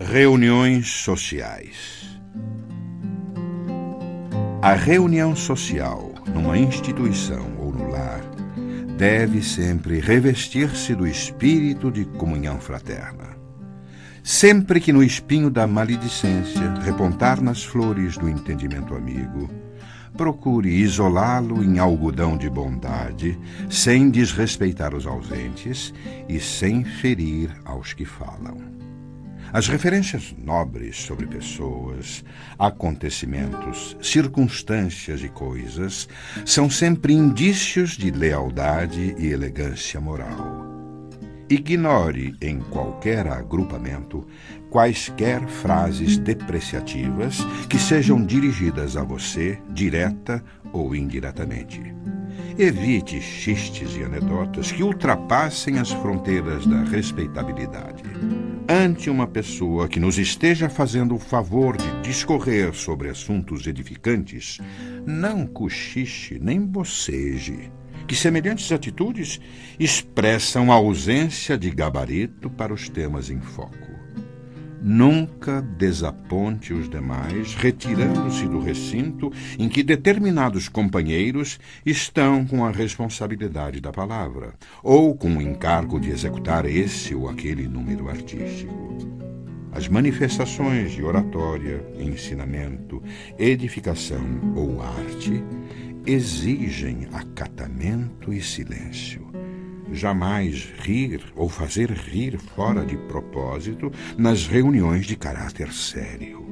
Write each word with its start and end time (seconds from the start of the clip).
Reuniões 0.00 0.88
sociais. 0.88 2.20
A 4.62 4.72
reunião 4.72 5.34
social 5.34 6.14
numa 6.32 6.56
instituição 6.56 7.56
ou 7.58 7.72
no 7.72 7.90
lar 7.90 8.20
deve 8.96 9.42
sempre 9.42 9.98
revestir-se 9.98 10.94
do 10.94 11.04
espírito 11.04 11.90
de 11.90 12.04
comunhão 12.04 12.60
fraterna. 12.60 13.36
Sempre 14.22 14.80
que 14.80 14.92
no 14.92 15.02
espinho 15.02 15.50
da 15.50 15.66
maledicência 15.66 16.74
repontar 16.80 17.42
nas 17.42 17.64
flores 17.64 18.16
do 18.16 18.28
entendimento 18.28 18.94
amigo, 18.94 19.50
procure 20.16 20.70
isolá-lo 20.70 21.60
em 21.60 21.80
algodão 21.80 22.36
de 22.36 22.48
bondade, 22.48 23.36
sem 23.68 24.10
desrespeitar 24.10 24.94
os 24.94 25.08
ausentes 25.08 25.92
e 26.28 26.38
sem 26.38 26.84
ferir 26.84 27.50
aos 27.64 27.92
que 27.92 28.04
falam. 28.04 28.87
As 29.50 29.66
referências 29.66 30.34
nobres 30.36 30.96
sobre 30.96 31.26
pessoas, 31.26 32.22
acontecimentos, 32.58 33.96
circunstâncias 34.02 35.22
e 35.22 35.28
coisas 35.28 36.06
são 36.44 36.68
sempre 36.68 37.14
indícios 37.14 37.92
de 37.92 38.10
lealdade 38.10 39.14
e 39.18 39.28
elegância 39.28 39.98
moral. 40.00 40.66
Ignore 41.48 42.36
em 42.42 42.60
qualquer 42.60 43.26
agrupamento 43.26 44.26
quaisquer 44.68 45.40
frases 45.48 46.18
depreciativas 46.18 47.38
que 47.70 47.78
sejam 47.78 48.22
dirigidas 48.22 48.98
a 48.98 49.02
você, 49.02 49.58
direta 49.70 50.44
ou 50.74 50.94
indiretamente. 50.94 51.80
Evite 52.58 53.18
xistes 53.22 53.96
e 53.96 54.02
anedotas 54.02 54.70
que 54.70 54.82
ultrapassem 54.82 55.78
as 55.78 55.90
fronteiras 55.90 56.66
da 56.66 56.82
respeitabilidade 56.82 58.02
ante 58.68 59.08
uma 59.08 59.26
pessoa 59.26 59.88
que 59.88 59.98
nos 59.98 60.18
esteja 60.18 60.68
fazendo 60.68 61.14
o 61.14 61.18
favor 61.18 61.74
de 61.74 62.02
discorrer 62.02 62.74
sobre 62.74 63.08
assuntos 63.08 63.66
edificantes, 63.66 64.58
não 65.06 65.46
cochiche 65.46 66.38
nem 66.38 66.60
boceje, 66.60 67.72
que 68.06 68.14
semelhantes 68.14 68.70
atitudes 68.70 69.40
expressam 69.80 70.70
a 70.70 70.74
ausência 70.74 71.56
de 71.56 71.70
gabarito 71.70 72.50
para 72.50 72.74
os 72.74 72.90
temas 72.90 73.30
em 73.30 73.40
foco. 73.40 73.97
Nunca 74.80 75.60
desaponte 75.60 76.72
os 76.72 76.88
demais, 76.88 77.54
retirando-se 77.54 78.46
do 78.46 78.60
recinto 78.60 79.32
em 79.58 79.68
que 79.68 79.82
determinados 79.82 80.68
companheiros 80.68 81.58
estão 81.84 82.46
com 82.46 82.64
a 82.64 82.70
responsabilidade 82.70 83.80
da 83.80 83.90
palavra, 83.90 84.54
ou 84.82 85.16
com 85.16 85.36
o 85.36 85.42
encargo 85.42 85.98
de 85.98 86.10
executar 86.10 86.64
esse 86.64 87.14
ou 87.14 87.28
aquele 87.28 87.66
número 87.66 88.08
artístico. 88.08 88.88
As 89.72 89.88
manifestações 89.88 90.92
de 90.92 91.02
oratória, 91.02 91.84
ensinamento, 91.98 93.02
edificação 93.38 94.52
ou 94.54 94.80
arte 94.80 95.42
exigem 96.06 97.06
acatamento 97.12 98.32
e 98.32 98.40
silêncio 98.40 99.28
jamais 99.92 100.68
rir 100.80 101.20
ou 101.34 101.48
fazer 101.48 101.90
rir 101.90 102.38
fora 102.38 102.84
de 102.84 102.96
propósito 102.96 103.92
nas 104.16 104.46
reuniões 104.46 105.06
de 105.06 105.16
caráter 105.16 105.72
sério. 105.72 106.46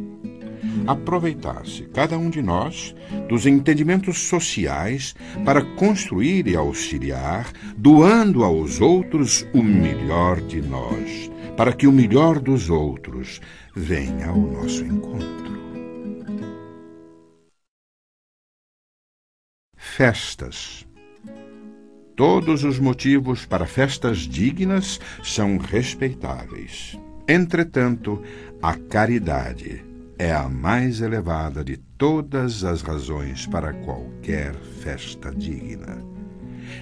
Aproveitar-se, 0.86 1.82
cada 1.84 2.18
um 2.18 2.30
de 2.30 2.42
nós, 2.42 2.94
dos 3.28 3.46
entendimentos 3.46 4.18
sociais 4.28 5.14
para 5.44 5.62
construir 5.62 6.46
e 6.46 6.54
auxiliar, 6.54 7.50
doando 7.76 8.44
aos 8.44 8.80
outros 8.80 9.46
o 9.52 9.62
melhor 9.62 10.40
de 10.40 10.60
nós, 10.60 11.30
para 11.56 11.72
que 11.72 11.86
o 11.86 11.92
melhor 11.92 12.38
dos 12.38 12.70
outros 12.70 13.40
venha 13.74 14.28
ao 14.28 14.38
nosso 14.38 14.84
encontro. 14.84 15.56
Festas 19.76 20.86
Todos 22.16 22.64
os 22.64 22.78
motivos 22.78 23.44
para 23.44 23.66
festas 23.66 24.20
dignas 24.20 24.98
são 25.22 25.58
respeitáveis. 25.58 26.98
Entretanto, 27.28 28.22
a 28.62 28.74
caridade 28.74 29.84
é 30.18 30.32
a 30.32 30.48
mais 30.48 31.02
elevada 31.02 31.62
de 31.62 31.76
todas 31.76 32.64
as 32.64 32.80
razões 32.80 33.46
para 33.46 33.74
qualquer 33.74 34.54
festa 34.54 35.30
digna. 35.30 36.02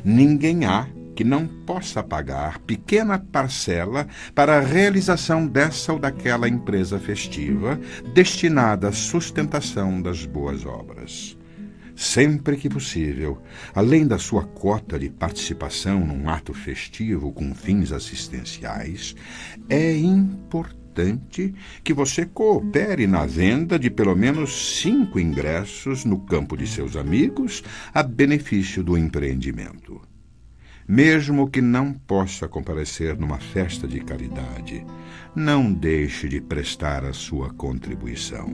Ninguém 0.04 0.66
há 0.66 0.86
que 1.16 1.24
não 1.24 1.48
possa 1.48 2.00
pagar 2.00 2.60
pequena 2.60 3.18
parcela 3.18 4.06
para 4.36 4.58
a 4.58 4.60
realização 4.60 5.48
dessa 5.48 5.92
ou 5.92 5.98
daquela 5.98 6.48
empresa 6.48 7.00
festiva 7.00 7.80
destinada 8.14 8.86
à 8.86 8.92
sustentação 8.92 10.00
das 10.00 10.24
boas 10.24 10.64
obras 10.64 11.36
sempre 11.97 12.56
que 12.56 12.69
possível, 12.69 13.41
além 13.75 14.06
da 14.06 14.19
sua 14.19 14.44
cota 14.44 14.99
de 14.99 15.09
participação 15.09 16.05
num 16.05 16.28
ato 16.28 16.53
festivo 16.53 17.32
com 17.32 17.55
fins 17.55 17.93
assistenciais, 17.93 19.15
é 19.69 19.97
importante 19.97 21.55
que 21.82 21.93
você 21.93 22.25
coopere 22.25 23.06
na 23.06 23.27
venda 23.27 23.78
de 23.78 23.91
pelo 23.91 24.15
menos 24.15 24.78
cinco 24.81 25.19
ingressos 25.19 26.05
no 26.05 26.21
campo 26.21 26.56
de 26.56 26.66
seus 26.66 26.97
amigos 26.97 27.62
a 27.93 28.03
benefício 28.03 28.82
do 28.82 28.97
empreendimento. 28.97 30.00
Mesmo 30.87 31.49
que 31.49 31.62
não 31.62 31.94
possa 31.94 32.47
comparecer 32.47 33.16
numa 33.19 33.38
festa 33.38 33.88
de 33.88 34.00
caridade, 34.00 34.84
não 35.34 35.72
deixe 35.72 36.28
de 36.28 36.41
prestar 36.41 37.05
a 37.05 37.12
sua 37.12 37.49
contribuição. 37.55 38.53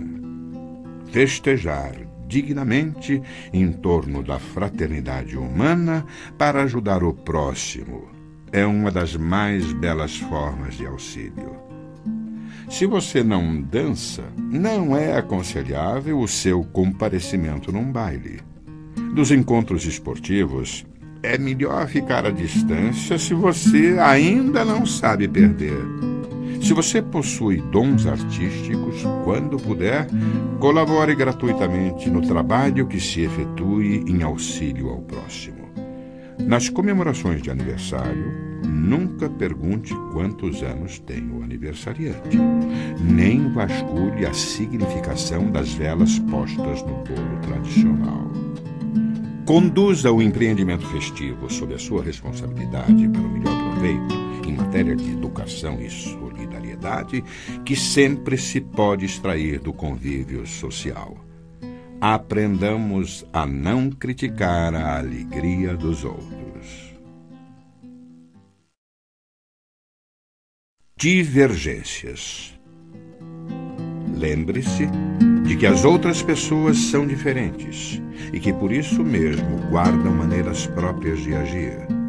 Festejar 1.11 2.10
dignamente 2.31 3.21
em 3.53 3.73
torno 3.73 4.23
da 4.23 4.39
fraternidade 4.39 5.37
humana 5.37 6.07
para 6.39 6.63
ajudar 6.63 7.03
o 7.03 7.13
próximo. 7.13 8.09
É 8.53 8.65
uma 8.65 8.91
das 8.91 9.17
mais 9.17 9.73
belas 9.73 10.17
formas 10.17 10.77
de 10.77 10.87
auxílio. 10.87 11.57
Se 12.69 12.87
você 12.87 13.25
não 13.25 13.61
dança, 13.61 14.23
não 14.37 14.97
é 14.97 15.19
aconselhável 15.19 16.21
o 16.21 16.29
seu 16.29 16.63
comparecimento 16.63 17.73
num 17.73 17.91
baile. 17.91 18.41
Dos 19.13 19.33
encontros 19.33 19.85
esportivos, 19.85 20.87
é 21.23 21.37
melhor 21.37 21.89
ficar 21.89 22.25
à 22.25 22.31
distância 22.31 23.19
se 23.19 23.35
você 23.35 23.97
ainda 24.01 24.65
não 24.65 24.87
sabe 24.87 25.27
perder. 25.27 26.10
Se 26.61 26.75
você 26.75 27.01
possui 27.01 27.61
dons 27.61 28.07
artísticos, 28.07 29.03
quando 29.25 29.57
puder, 29.57 30.07
colabore 30.59 31.15
gratuitamente 31.15 32.11
no 32.11 32.21
trabalho 32.21 32.87
que 32.87 33.01
se 33.01 33.23
efetue 33.23 34.05
em 34.07 34.23
auxílio 34.23 34.91
ao 34.91 35.01
próximo. 35.01 35.69
Nas 36.39 36.69
comemorações 36.69 37.43
de 37.43 37.51
aniversário, 37.51 38.33
nunca 38.67 39.29
pergunte 39.29 39.95
quantos 40.13 40.63
anos 40.63 40.99
tem 40.99 41.31
o 41.31 41.43
aniversariante, 41.43 42.39
nem 43.01 43.51
vasculhe 43.53 44.27
a 44.27 44.33
significação 44.33 45.51
das 45.51 45.73
velas 45.73 46.19
postas 46.19 46.83
no 46.83 47.05
bolo 47.05 47.39
tradicional. 47.43 48.31
Conduza 49.47 50.13
o 50.13 50.23
empreendimento 50.23 50.87
festivo 50.87 51.51
sob 51.51 51.75
a 51.75 51.79
sua 51.79 52.03
responsabilidade 52.05 53.09
para 53.09 53.21
o 53.21 53.31
melhor 53.31 53.73
proveito 53.73 54.30
em 54.51 54.57
matéria 54.57 54.97
de 54.97 55.13
educação 55.13 55.81
e 55.81 55.89
solidariedade 55.89 57.23
que 57.65 57.77
sempre 57.77 58.37
se 58.37 58.61
pode 58.61 59.07
extrair 59.07 59.61
do 59.61 59.73
convívio 59.73 60.47
social. 60.47 61.17
Aprendamos 62.01 63.25
a 63.33 63.47
não 63.47 63.91
criticar 63.91 64.75
a 64.75 64.99
alegria 64.99 65.77
dos 65.77 66.05
outros. 66.05 66.91
Divergências. 70.97 72.59
Lembre-se 74.17 74.87
de 75.47 75.57
que 75.57 75.67
as 75.67 75.85
outras 75.85 76.23
pessoas 76.23 76.77
são 76.77 77.07
diferentes 77.07 78.03
e 78.33 78.41
que 78.41 78.53
por 78.53 78.73
isso 78.73 79.03
mesmo 79.03 79.59
guardam 79.71 80.13
maneiras 80.13 80.67
próprias 80.67 81.21
de 81.21 81.35
agir. 81.35 82.00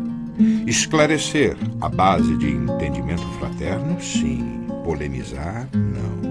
Esclarecer 0.66 1.56
a 1.80 1.90
base 1.90 2.38
de 2.38 2.50
entendimento 2.50 3.28
fraterno, 3.40 4.02
sim. 4.02 4.66
Polemizar, 4.84 5.68
não. 5.74 6.22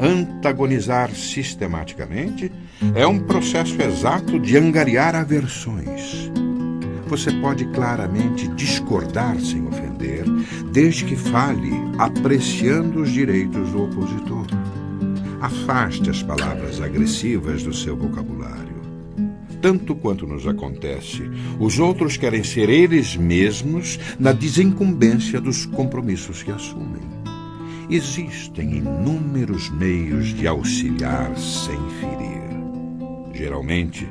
Antagonizar 0.00 1.10
sistematicamente 1.10 2.52
é 2.94 3.06
um 3.06 3.18
processo 3.18 3.80
exato 3.82 4.38
de 4.38 4.56
angariar 4.56 5.14
aversões. 5.16 6.30
Você 7.08 7.32
pode 7.32 7.64
claramente 7.66 8.46
discordar 8.48 9.40
sem 9.40 9.66
ofender, 9.66 10.24
desde 10.70 11.04
que 11.04 11.16
fale 11.16 11.72
apreciando 11.98 13.00
os 13.00 13.10
direitos 13.10 13.70
do 13.72 13.84
opositor. 13.84 14.46
Afaste 15.40 16.10
as 16.10 16.22
palavras 16.22 16.80
agressivas 16.80 17.62
do 17.62 17.72
seu 17.72 17.96
vocabulário 17.96 18.67
tanto 19.60 19.94
quanto 19.94 20.26
nos 20.26 20.46
acontece, 20.46 21.22
os 21.58 21.78
outros 21.78 22.16
querem 22.16 22.42
ser 22.42 22.68
eles 22.68 23.16
mesmos 23.16 23.98
na 24.18 24.32
desincumbência 24.32 25.40
dos 25.40 25.66
compromissos 25.66 26.42
que 26.42 26.50
assumem. 26.50 27.02
existem 27.90 28.76
inúmeros 28.76 29.70
meios 29.70 30.34
de 30.34 30.46
auxiliar 30.46 31.34
sem 31.38 31.78
ferir. 32.00 32.38
Geralmente, 33.32 34.06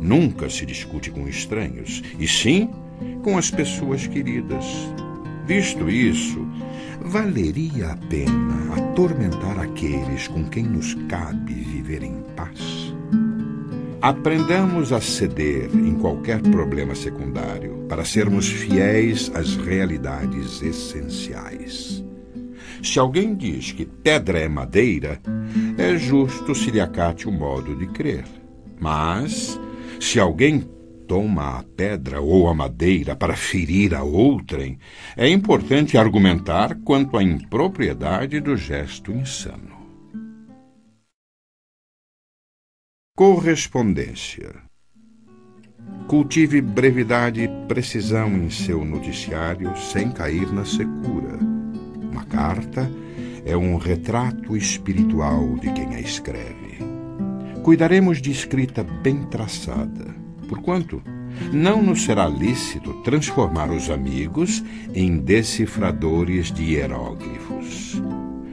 nunca 0.00 0.50
se 0.50 0.66
discute 0.66 1.10
com 1.10 1.26
estranhos, 1.26 2.02
e 2.18 2.28
sim 2.28 2.68
com 3.22 3.38
as 3.38 3.50
pessoas 3.50 4.06
queridas. 4.06 4.64
Visto 5.46 5.88
isso, 5.88 6.46
valeria 7.00 7.92
a 7.92 7.96
pena 7.96 8.74
atormentar 8.76 9.58
aqueles 9.58 10.28
com 10.28 10.44
quem 10.44 10.64
nos 10.64 10.94
cabe 11.08 11.54
viver 11.54 12.02
em 12.02 12.22
paz? 12.36 12.81
Aprendamos 14.02 14.92
a 14.92 15.00
ceder 15.00 15.70
em 15.72 15.94
qualquer 15.94 16.42
problema 16.42 16.92
secundário 16.92 17.86
para 17.88 18.04
sermos 18.04 18.48
fiéis 18.48 19.30
às 19.32 19.54
realidades 19.54 20.60
essenciais. 20.60 22.04
Se 22.82 22.98
alguém 22.98 23.32
diz 23.32 23.70
que 23.70 23.86
pedra 23.86 24.40
é 24.40 24.48
madeira, 24.48 25.20
é 25.78 25.96
justo 25.96 26.52
se 26.52 26.72
lhe 26.72 26.80
acate 26.80 27.28
o 27.28 27.32
modo 27.32 27.76
de 27.76 27.86
crer. 27.86 28.24
Mas, 28.80 29.56
se 30.00 30.18
alguém 30.18 30.68
toma 31.06 31.60
a 31.60 31.62
pedra 31.62 32.20
ou 32.20 32.48
a 32.48 32.54
madeira 32.54 33.14
para 33.14 33.36
ferir 33.36 33.94
a 33.94 34.02
outrem, 34.02 34.80
é 35.16 35.28
importante 35.28 35.96
argumentar 35.96 36.76
quanto 36.84 37.16
à 37.16 37.22
impropriedade 37.22 38.40
do 38.40 38.56
gesto 38.56 39.12
insano. 39.12 39.71
Correspondência. 43.14 44.54
Cultive 46.08 46.62
brevidade 46.62 47.42
e 47.42 47.48
precisão 47.68 48.28
em 48.28 48.48
seu 48.48 48.86
noticiário 48.86 49.76
sem 49.76 50.10
cair 50.10 50.50
na 50.50 50.64
secura. 50.64 51.38
Uma 52.10 52.24
carta 52.24 52.90
é 53.44 53.54
um 53.54 53.76
retrato 53.76 54.56
espiritual 54.56 55.56
de 55.56 55.70
quem 55.74 55.94
a 55.94 56.00
escreve. 56.00 56.78
Cuidaremos 57.62 58.20
de 58.22 58.30
escrita 58.30 58.82
bem 58.82 59.24
traçada, 59.24 60.16
porquanto 60.48 61.02
não 61.52 61.82
nos 61.82 62.04
será 62.04 62.26
lícito 62.26 62.94
transformar 63.02 63.70
os 63.70 63.90
amigos 63.90 64.64
em 64.94 65.18
decifradores 65.18 66.50
de 66.50 66.62
hieróglifos. 66.62 68.00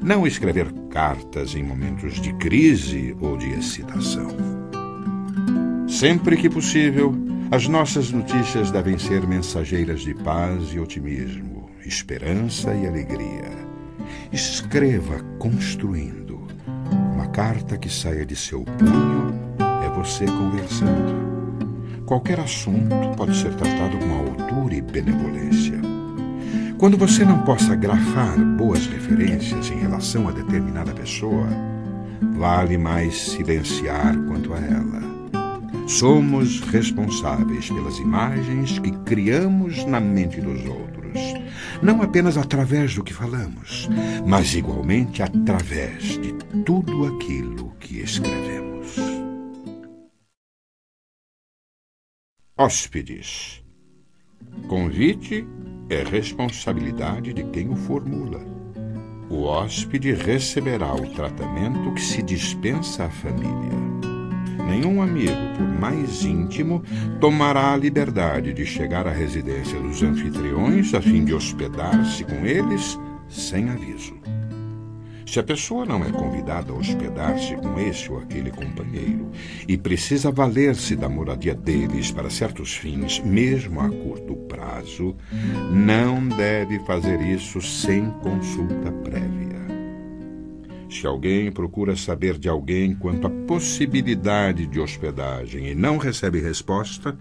Não 0.09 0.25
escrever 0.25 0.73
cartas 0.89 1.53
em 1.53 1.61
momentos 1.61 2.19
de 2.19 2.33
crise 2.33 3.15
ou 3.21 3.37
de 3.37 3.47
excitação. 3.51 4.27
Sempre 5.87 6.35
que 6.35 6.49
possível, 6.49 7.13
as 7.51 7.67
nossas 7.67 8.11
notícias 8.11 8.71
devem 8.71 8.97
ser 8.97 9.27
mensageiras 9.27 10.01
de 10.01 10.15
paz 10.15 10.73
e 10.73 10.79
otimismo, 10.79 11.69
esperança 11.85 12.73
e 12.73 12.87
alegria. 12.87 13.51
Escreva 14.33 15.19
construindo 15.37 16.39
carta 17.31 17.77
que 17.77 17.89
saia 17.89 18.25
de 18.25 18.35
seu 18.35 18.63
punho 18.63 19.31
é 19.85 19.89
você 19.95 20.25
conversando. 20.25 22.03
Qualquer 22.05 22.39
assunto 22.39 22.95
pode 23.15 23.35
ser 23.37 23.53
tratado 23.53 23.97
com 23.99 24.13
altura 24.17 24.75
e 24.75 24.81
benevolência. 24.81 25.98
Quando 26.79 26.97
você 26.97 27.25
não 27.25 27.43
possa 27.43 27.75
grafar 27.75 28.39
boas 28.55 28.87
referências 28.87 29.69
em 29.69 29.79
relação 29.79 30.29
a 30.29 30.31
determinada 30.31 30.93
pessoa, 30.93 31.45
vale 32.37 32.77
mais 32.77 33.19
silenciar 33.31 34.17
quanto 34.25 34.53
a 34.53 34.59
ela. 34.59 35.01
Somos 35.85 36.61
responsáveis 36.61 37.69
pelas 37.69 37.99
imagens 37.99 38.79
que 38.79 38.91
criamos 38.99 39.83
na 39.83 39.99
mente 39.99 40.39
dos 40.39 40.65
outros, 40.65 41.19
não 41.81 42.01
apenas 42.01 42.37
através 42.37 42.95
do 42.95 43.03
que 43.03 43.13
falamos, 43.13 43.89
mas 44.25 44.53
igualmente 44.55 45.21
através 45.21 46.17
de 46.17 46.31
tudo 46.63 47.07
aquilo 47.07 47.73
que 47.81 47.99
escrevemos. 47.99 48.95
Hóspedes. 52.57 53.61
Convite 54.69 55.45
é 55.89 56.03
responsabilidade 56.03 57.33
de 57.33 57.43
quem 57.45 57.69
o 57.69 57.75
formula. 57.75 58.39
O 59.29 59.43
hóspede 59.43 60.13
receberá 60.13 60.93
o 60.93 61.07
tratamento 61.13 61.93
que 61.93 62.01
se 62.01 62.21
dispensa 62.21 63.05
à 63.05 63.09
família. 63.09 63.79
Nenhum 64.67 65.01
amigo, 65.01 65.33
por 65.57 65.67
mais 65.67 66.23
íntimo, 66.23 66.83
tomará 67.19 67.73
a 67.73 67.77
liberdade 67.77 68.53
de 68.53 68.65
chegar 68.65 69.07
à 69.07 69.11
residência 69.11 69.79
dos 69.79 70.03
anfitriões 70.03 70.93
a 70.93 71.01
fim 71.01 71.25
de 71.25 71.33
hospedar-se 71.33 72.23
com 72.23 72.45
eles 72.45 72.97
sem 73.27 73.69
aviso. 73.69 74.18
Se 75.29 75.39
a 75.39 75.43
pessoa 75.43 75.85
não 75.85 76.03
é 76.03 76.11
convidada 76.11 76.71
a 76.71 76.75
hospedar-se 76.75 77.55
com 77.57 77.79
esse 77.79 78.11
ou 78.11 78.17
aquele 78.17 78.49
companheiro 78.49 79.29
e 79.67 79.77
precisa 79.77 80.31
valer-se 80.31 80.95
da 80.95 81.07
moradia 81.07 81.53
deles 81.53 82.09
para 82.09 82.31
certos 82.31 82.75
fins, 82.75 83.19
mesmo 83.19 83.79
a 83.79 83.87
curto 83.89 84.35
prazo, 84.47 85.15
não 85.71 86.27
deve 86.27 86.79
fazer 86.79 87.21
isso 87.21 87.61
sem 87.61 88.09
consulta 88.23 88.91
prévia. 89.03 89.59
Se 90.89 91.05
alguém 91.05 91.51
procura 91.51 91.95
saber 91.95 92.39
de 92.39 92.49
alguém 92.49 92.95
quanto 92.95 93.27
à 93.27 93.29
possibilidade 93.29 94.65
de 94.65 94.79
hospedagem 94.79 95.67
e 95.67 95.75
não 95.75 95.99
recebe 95.99 96.41
resposta, 96.41 97.15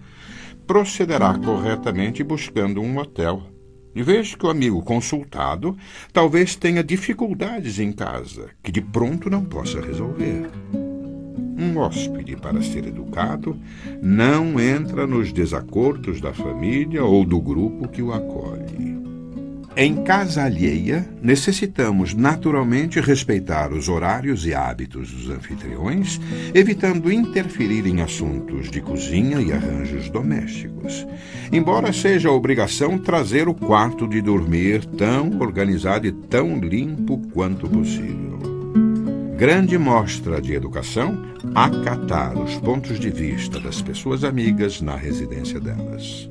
procederá 0.65 1.37
corretamente 1.37 2.23
buscando 2.23 2.81
um 2.81 2.97
hotel 2.97 3.43
vejo 3.95 4.37
que 4.37 4.45
o 4.45 4.49
amigo 4.49 4.81
consultado 4.81 5.77
talvez 6.13 6.55
tenha 6.55 6.83
dificuldades 6.83 7.79
em 7.79 7.91
casa 7.91 8.49
que 8.61 8.71
de 8.71 8.81
pronto 8.81 9.29
não 9.29 9.43
possa 9.43 9.81
resolver. 9.81 10.49
Um 11.57 11.77
hóspede, 11.77 12.37
para 12.37 12.61
ser 12.61 12.87
educado, 12.87 13.59
não 14.01 14.59
entra 14.59 15.05
nos 15.05 15.33
desacordos 15.33 16.21
da 16.21 16.33
família 16.33 17.03
ou 17.03 17.25
do 17.25 17.41
grupo 17.41 17.89
que 17.89 18.01
o 18.01 18.13
acolhe. 18.13 18.98
Em 19.75 20.03
casa 20.03 20.43
alheia, 20.43 21.07
necessitamos 21.21 22.13
naturalmente 22.13 22.99
respeitar 22.99 23.71
os 23.71 23.87
horários 23.87 24.45
e 24.45 24.53
hábitos 24.53 25.11
dos 25.11 25.29
anfitriões, 25.29 26.19
evitando 26.53 27.11
interferir 27.11 27.85
em 27.85 28.01
assuntos 28.01 28.69
de 28.69 28.81
cozinha 28.81 29.39
e 29.39 29.53
arranjos 29.53 30.09
domésticos. 30.09 31.07
Embora 31.51 31.93
seja 31.93 32.31
obrigação 32.31 32.97
trazer 32.97 33.47
o 33.47 33.53
quarto 33.53 34.07
de 34.07 34.21
dormir 34.21 34.85
tão 34.85 35.39
organizado 35.39 36.07
e 36.07 36.11
tão 36.11 36.59
limpo 36.59 37.19
quanto 37.31 37.69
possível. 37.69 38.39
Grande 39.37 39.77
mostra 39.77 40.41
de 40.41 40.53
educação 40.53 41.23
acatar 41.55 42.37
os 42.37 42.55
pontos 42.57 42.99
de 42.99 43.09
vista 43.09 43.57
das 43.59 43.81
pessoas 43.81 44.25
amigas 44.25 44.81
na 44.81 44.97
residência 44.97 45.59
delas. 45.59 46.29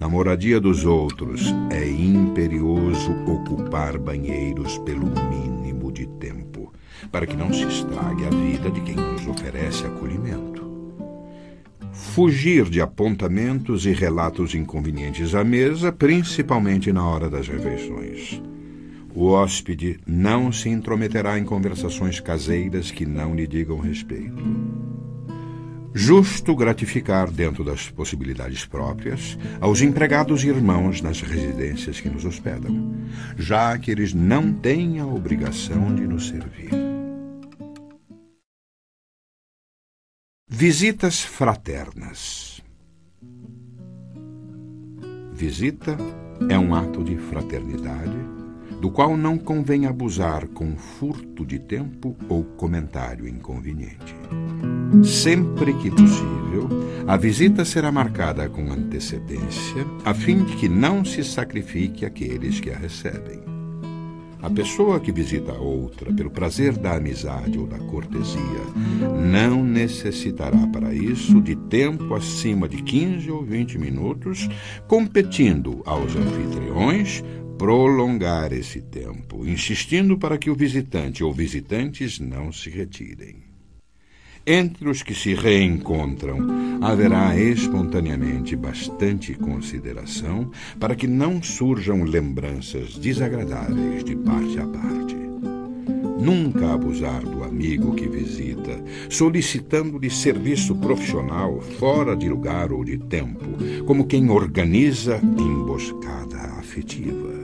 Na 0.00 0.08
moradia 0.08 0.58
dos 0.58 0.86
outros, 0.86 1.54
é 1.70 1.86
imperioso 1.86 3.12
ocupar 3.26 3.98
banheiros 3.98 4.78
pelo 4.78 5.06
mínimo 5.28 5.92
de 5.92 6.06
tempo, 6.06 6.72
para 7.12 7.26
que 7.26 7.36
não 7.36 7.52
se 7.52 7.64
estrague 7.64 8.24
a 8.24 8.30
vida 8.30 8.70
de 8.70 8.80
quem 8.80 8.96
nos 8.96 9.26
oferece 9.26 9.84
acolhimento. 9.84 10.66
Fugir 11.92 12.64
de 12.70 12.80
apontamentos 12.80 13.84
e 13.84 13.92
relatos 13.92 14.54
inconvenientes 14.54 15.34
à 15.34 15.44
mesa, 15.44 15.92
principalmente 15.92 16.90
na 16.90 17.06
hora 17.06 17.28
das 17.28 17.46
refeições. 17.46 18.40
O 19.14 19.26
hóspede 19.26 20.00
não 20.06 20.50
se 20.50 20.70
intrometerá 20.70 21.38
em 21.38 21.44
conversações 21.44 22.20
caseiras 22.20 22.90
que 22.90 23.04
não 23.04 23.34
lhe 23.34 23.46
digam 23.46 23.78
respeito 23.78 24.42
justo 25.94 26.54
gratificar, 26.54 27.30
dentro 27.30 27.64
das 27.64 27.90
possibilidades 27.90 28.64
próprias, 28.64 29.38
aos 29.60 29.80
empregados 29.80 30.44
e 30.44 30.48
irmãos 30.48 31.00
nas 31.00 31.20
residências 31.20 32.00
que 32.00 32.08
nos 32.08 32.24
hospedam, 32.24 32.94
já 33.36 33.76
que 33.78 33.90
eles 33.90 34.14
não 34.14 34.52
têm 34.52 35.00
a 35.00 35.06
obrigação 35.06 35.94
de 35.94 36.06
nos 36.06 36.28
servir. 36.28 36.70
Visitas 40.48 41.22
fraternas. 41.22 42.60
Visita 45.32 45.96
é 46.50 46.58
um 46.58 46.74
ato 46.74 47.02
de 47.02 47.16
fraternidade, 47.16 48.16
do 48.80 48.90
qual 48.90 49.16
não 49.16 49.38
convém 49.38 49.86
abusar 49.86 50.46
com 50.48 50.76
furto 50.76 51.46
de 51.46 51.58
tempo 51.58 52.16
ou 52.28 52.44
comentário 52.44 53.26
inconveniente. 53.26 54.14
Sempre 55.04 55.72
que 55.74 55.90
possível, 55.90 56.68
a 57.06 57.16
visita 57.16 57.64
será 57.64 57.92
marcada 57.92 58.48
com 58.48 58.70
antecedência, 58.72 59.86
a 60.04 60.12
fim 60.12 60.44
de 60.44 60.56
que 60.56 60.68
não 60.68 61.04
se 61.04 61.24
sacrifique 61.24 62.04
aqueles 62.04 62.60
que 62.60 62.70
a 62.70 62.76
recebem. 62.76 63.40
A 64.42 64.50
pessoa 64.50 64.98
que 64.98 65.12
visita 65.12 65.52
a 65.52 65.58
outra 65.58 66.12
pelo 66.12 66.30
prazer 66.30 66.76
da 66.76 66.96
amizade 66.96 67.58
ou 67.58 67.66
da 67.66 67.78
cortesia 67.78 68.40
não 69.30 69.62
necessitará 69.62 70.66
para 70.66 70.92
isso 70.94 71.40
de 71.40 71.54
tempo 71.54 72.14
acima 72.14 72.68
de 72.68 72.82
15 72.82 73.30
ou 73.30 73.44
20 73.44 73.78
minutos, 73.78 74.48
competindo 74.88 75.82
aos 75.86 76.16
anfitriões 76.16 77.22
prolongar 77.58 78.52
esse 78.52 78.80
tempo, 78.80 79.46
insistindo 79.46 80.18
para 80.18 80.38
que 80.38 80.50
o 80.50 80.54
visitante 80.54 81.22
ou 81.22 81.32
visitantes 81.32 82.18
não 82.18 82.50
se 82.50 82.70
retirem. 82.70 83.49
Entre 84.52 84.88
os 84.88 85.00
que 85.04 85.14
se 85.14 85.32
reencontram, 85.32 86.80
haverá 86.82 87.38
espontaneamente 87.38 88.56
bastante 88.56 89.32
consideração 89.32 90.50
para 90.80 90.96
que 90.96 91.06
não 91.06 91.40
surjam 91.40 92.02
lembranças 92.02 92.98
desagradáveis 92.98 94.02
de 94.02 94.16
parte 94.16 94.58
a 94.58 94.66
parte. 94.66 95.14
Nunca 96.20 96.74
abusar 96.74 97.22
do 97.22 97.44
amigo 97.44 97.94
que 97.94 98.08
visita, 98.08 98.82
solicitando-lhe 99.08 100.10
serviço 100.10 100.74
profissional 100.74 101.60
fora 101.78 102.16
de 102.16 102.28
lugar 102.28 102.72
ou 102.72 102.84
de 102.84 102.98
tempo, 102.98 103.46
como 103.86 104.04
quem 104.04 104.30
organiza 104.30 105.20
emboscada 105.38 106.38
afetiva 106.58 107.38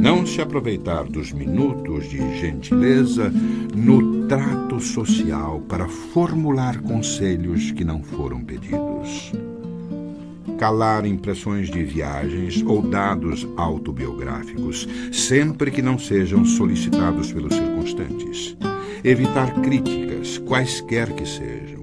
não 0.00 0.24
se 0.24 0.40
aproveitar 0.40 1.04
dos 1.04 1.30
minutos 1.30 2.08
de 2.08 2.18
gentileza 2.38 3.30
no 3.76 4.09
trato 4.30 4.78
social 4.78 5.60
para 5.68 5.88
formular 5.88 6.80
conselhos 6.82 7.72
que 7.72 7.82
não 7.82 8.00
foram 8.00 8.44
pedidos. 8.44 9.32
Calar 10.56 11.04
impressões 11.04 11.68
de 11.68 11.82
viagens 11.82 12.62
ou 12.64 12.80
dados 12.80 13.44
autobiográficos, 13.56 14.86
sempre 15.10 15.72
que 15.72 15.82
não 15.82 15.98
sejam 15.98 16.44
solicitados 16.44 17.32
pelos 17.32 17.52
circunstantes. 17.52 18.56
Evitar 19.02 19.52
críticas, 19.62 20.38
quaisquer 20.38 21.12
que 21.12 21.26
sejam. 21.26 21.80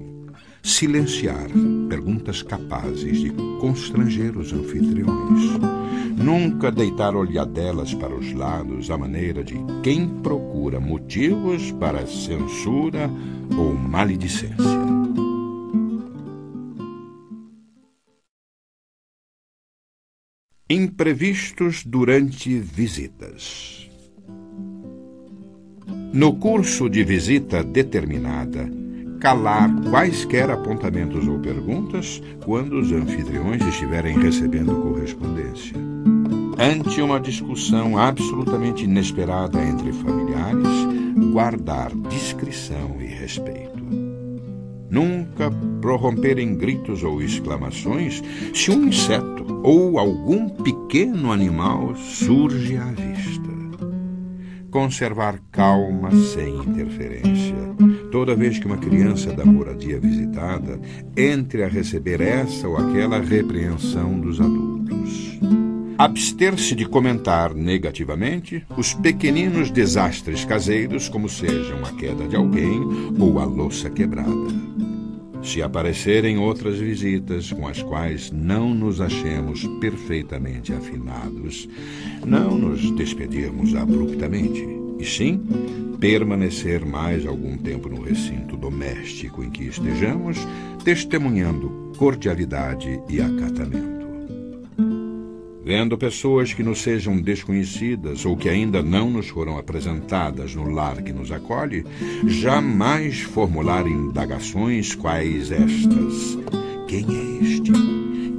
Silenciar 0.62 1.48
perguntas 1.90 2.42
capazes 2.42 3.18
de 3.18 3.30
constranger 3.60 4.38
os 4.38 4.54
anfitriões 4.54 5.77
Nunca 6.18 6.72
deitar 6.72 7.14
olhadelas 7.14 7.94
para 7.94 8.12
os 8.12 8.32
lados 8.32 8.90
à 8.90 8.98
maneira 8.98 9.44
de 9.44 9.54
quem 9.84 10.08
procura 10.20 10.80
motivos 10.80 11.70
para 11.72 12.06
censura 12.06 13.08
ou 13.56 13.72
maledicência. 13.72 14.56
Imprevistos 20.68 21.84
durante 21.84 22.58
visitas. 22.58 23.88
No 26.12 26.34
curso 26.36 26.90
de 26.90 27.04
visita 27.04 27.62
determinada, 27.62 28.68
calar 29.20 29.68
quaisquer 29.90 30.50
apontamentos 30.50 31.26
ou 31.26 31.38
perguntas 31.38 32.22
quando 32.44 32.78
os 32.78 32.92
anfitriões 32.92 33.62
estiverem 33.66 34.18
recebendo 34.18 34.80
correspondência. 34.82 35.76
Ante 36.58 37.00
uma 37.00 37.20
discussão 37.20 37.96
absolutamente 37.98 38.84
inesperada 38.84 39.62
entre 39.62 39.92
familiares, 39.92 40.68
guardar 41.32 41.90
discrição 42.08 42.96
e 43.00 43.06
respeito. 43.06 43.78
Nunca 44.90 45.50
prorromper 45.80 46.38
em 46.38 46.56
gritos 46.56 47.04
ou 47.04 47.22
exclamações 47.22 48.22
se 48.54 48.70
um 48.70 48.88
inseto 48.88 49.60
ou 49.62 49.98
algum 49.98 50.48
pequeno 50.48 51.30
animal 51.30 51.94
surge 51.94 52.76
à 52.76 52.86
vista. 52.86 53.48
Conservar 54.70 55.40
calma 55.52 56.10
sem 56.10 56.56
interferência 56.56 57.47
toda 58.10 58.34
vez 58.34 58.58
que 58.58 58.66
uma 58.66 58.78
criança 58.78 59.32
da 59.32 59.44
moradia 59.44 59.98
visitada 60.00 60.80
entre 61.16 61.62
a 61.62 61.68
receber 61.68 62.20
essa 62.20 62.68
ou 62.68 62.76
aquela 62.76 63.20
repreensão 63.20 64.18
dos 64.18 64.40
adultos. 64.40 65.38
Abster-se 65.98 66.76
de 66.76 66.86
comentar 66.86 67.52
negativamente 67.52 68.64
os 68.76 68.94
pequeninos 68.94 69.68
desastres 69.68 70.44
caseiros, 70.44 71.08
como 71.08 71.28
sejam 71.28 71.84
a 71.84 71.92
queda 71.92 72.28
de 72.28 72.36
alguém 72.36 72.80
ou 73.18 73.40
a 73.40 73.44
louça 73.44 73.90
quebrada. 73.90 74.78
Se 75.42 75.60
aparecerem 75.60 76.38
outras 76.38 76.78
visitas 76.78 77.52
com 77.52 77.66
as 77.66 77.82
quais 77.82 78.30
não 78.30 78.72
nos 78.74 79.00
achemos 79.00 79.66
perfeitamente 79.80 80.72
afinados, 80.72 81.68
não 82.24 82.56
nos 82.56 82.90
despedirmos 82.92 83.74
abruptamente, 83.74 84.77
e 84.98 85.04
sim 85.04 85.40
permanecer 86.00 86.84
mais 86.84 87.26
algum 87.26 87.56
tempo 87.56 87.88
no 87.88 88.02
recinto 88.02 88.56
doméstico 88.56 89.42
em 89.42 89.50
que 89.50 89.64
estejamos, 89.64 90.38
testemunhando 90.84 91.92
cordialidade 91.96 93.00
e 93.08 93.20
acatamento. 93.20 93.98
Vendo 95.64 95.98
pessoas 95.98 96.54
que 96.54 96.62
nos 96.62 96.80
sejam 96.80 97.20
desconhecidas 97.20 98.24
ou 98.24 98.36
que 98.36 98.48
ainda 98.48 98.82
não 98.82 99.10
nos 99.10 99.28
foram 99.28 99.58
apresentadas 99.58 100.54
no 100.54 100.70
lar 100.70 101.02
que 101.02 101.12
nos 101.12 101.30
acolhe, 101.30 101.84
jamais 102.26 103.20
formular 103.20 103.86
indagações 103.86 104.94
quais 104.94 105.50
estas: 105.50 106.38
Quem 106.86 107.04
é 107.04 107.44
este? 107.44 107.72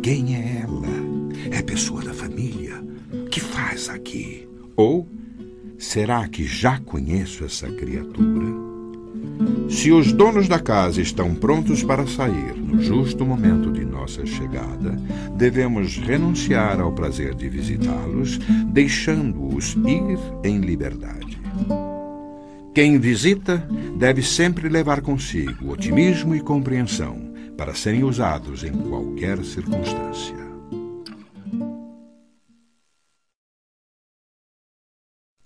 Quem 0.02 0.36
é 0.36 0.62
ela? 0.64 1.56
É 1.56 1.62
pessoa 1.62 2.02
da 2.02 2.16
família? 2.16 2.84
Que 3.30 3.40
faz 3.40 3.90
aqui? 3.90 4.48
Ou 4.76 5.08
Será 5.90 6.28
que 6.28 6.46
já 6.46 6.80
conheço 6.80 7.44
essa 7.44 7.68
criatura? 7.68 8.46
Se 9.68 9.92
os 9.92 10.14
donos 10.14 10.48
da 10.48 10.60
casa 10.60 11.02
estão 11.02 11.34
prontos 11.34 11.84
para 11.84 12.06
sair 12.06 12.54
no 12.56 12.80
justo 12.80 13.26
momento 13.26 13.72
de 13.72 13.84
nossa 13.84 14.24
chegada, 14.24 14.92
devemos 15.36 15.98
renunciar 15.98 16.80
ao 16.80 16.92
prazer 16.92 17.34
de 17.34 17.50
visitá-los, 17.50 18.38
deixando-os 18.68 19.74
ir 19.78 20.20
em 20.44 20.60
liberdade. 20.60 21.42
Quem 22.72 23.00
visita 23.00 23.68
deve 23.98 24.22
sempre 24.22 24.70
levar 24.70 25.02
consigo 25.02 25.72
otimismo 25.72 26.36
e 26.36 26.40
compreensão 26.40 27.34
para 27.58 27.74
serem 27.74 28.04
usados 28.04 28.64
em 28.64 28.74
qualquer 28.74 29.44
circunstância. 29.44 30.49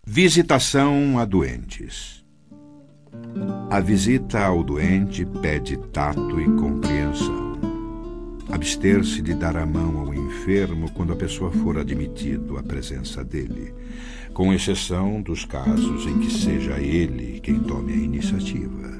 Visitação 0.06 1.18
a 1.18 1.24
doentes. 1.24 2.26
A 3.70 3.80
visita 3.80 4.44
ao 4.44 4.62
doente 4.62 5.26
pede 5.42 5.78
tato 5.94 6.42
e 6.42 6.46
compreensão. 6.58 7.54
Abster-se 8.52 9.22
de 9.22 9.34
dar 9.34 9.56
a 9.56 9.66
mão 9.66 10.00
ao 10.00 10.14
enfermo 10.14 10.92
quando 10.92 11.14
a 11.14 11.16
pessoa 11.16 11.52
for 11.52 11.78
admitido 11.78 12.58
à 12.58 12.64
presença 12.64 13.24
dele, 13.24 13.74
com 14.34 14.54
exceção 14.54 15.22
dos 15.22 15.46
casos 15.46 16.06
em 16.06 16.20
que 16.20 16.30
seja 16.30 16.82
ele 16.82 17.40
quem 17.40 17.62
tome 17.62 17.94
a 17.94 17.96
iniciativa. 17.96 18.92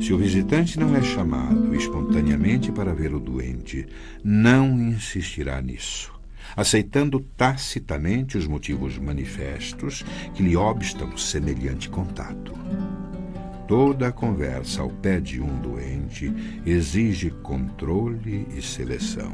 Se 0.00 0.14
o 0.14 0.18
visitante 0.18 0.80
não 0.80 0.96
é 0.96 1.02
chamado 1.02 1.74
espontaneamente 1.74 2.72
para 2.72 2.94
ver 2.94 3.14
o 3.14 3.20
doente, 3.20 3.86
não 4.24 4.80
insistirá 4.80 5.60
nisso 5.60 6.15
aceitando 6.54 7.20
tacitamente 7.36 8.36
os 8.36 8.46
motivos 8.46 8.98
manifestos 8.98 10.04
que 10.34 10.42
lhe 10.42 10.56
obstam 10.56 11.16
semelhante 11.16 11.88
contato. 11.88 12.52
Toda 13.66 14.08
a 14.08 14.12
conversa 14.12 14.82
ao 14.82 14.90
pé 14.90 15.20
de 15.20 15.40
um 15.40 15.58
doente 15.60 16.32
exige 16.64 17.30
controle 17.30 18.46
e 18.56 18.62
seleção. 18.62 19.32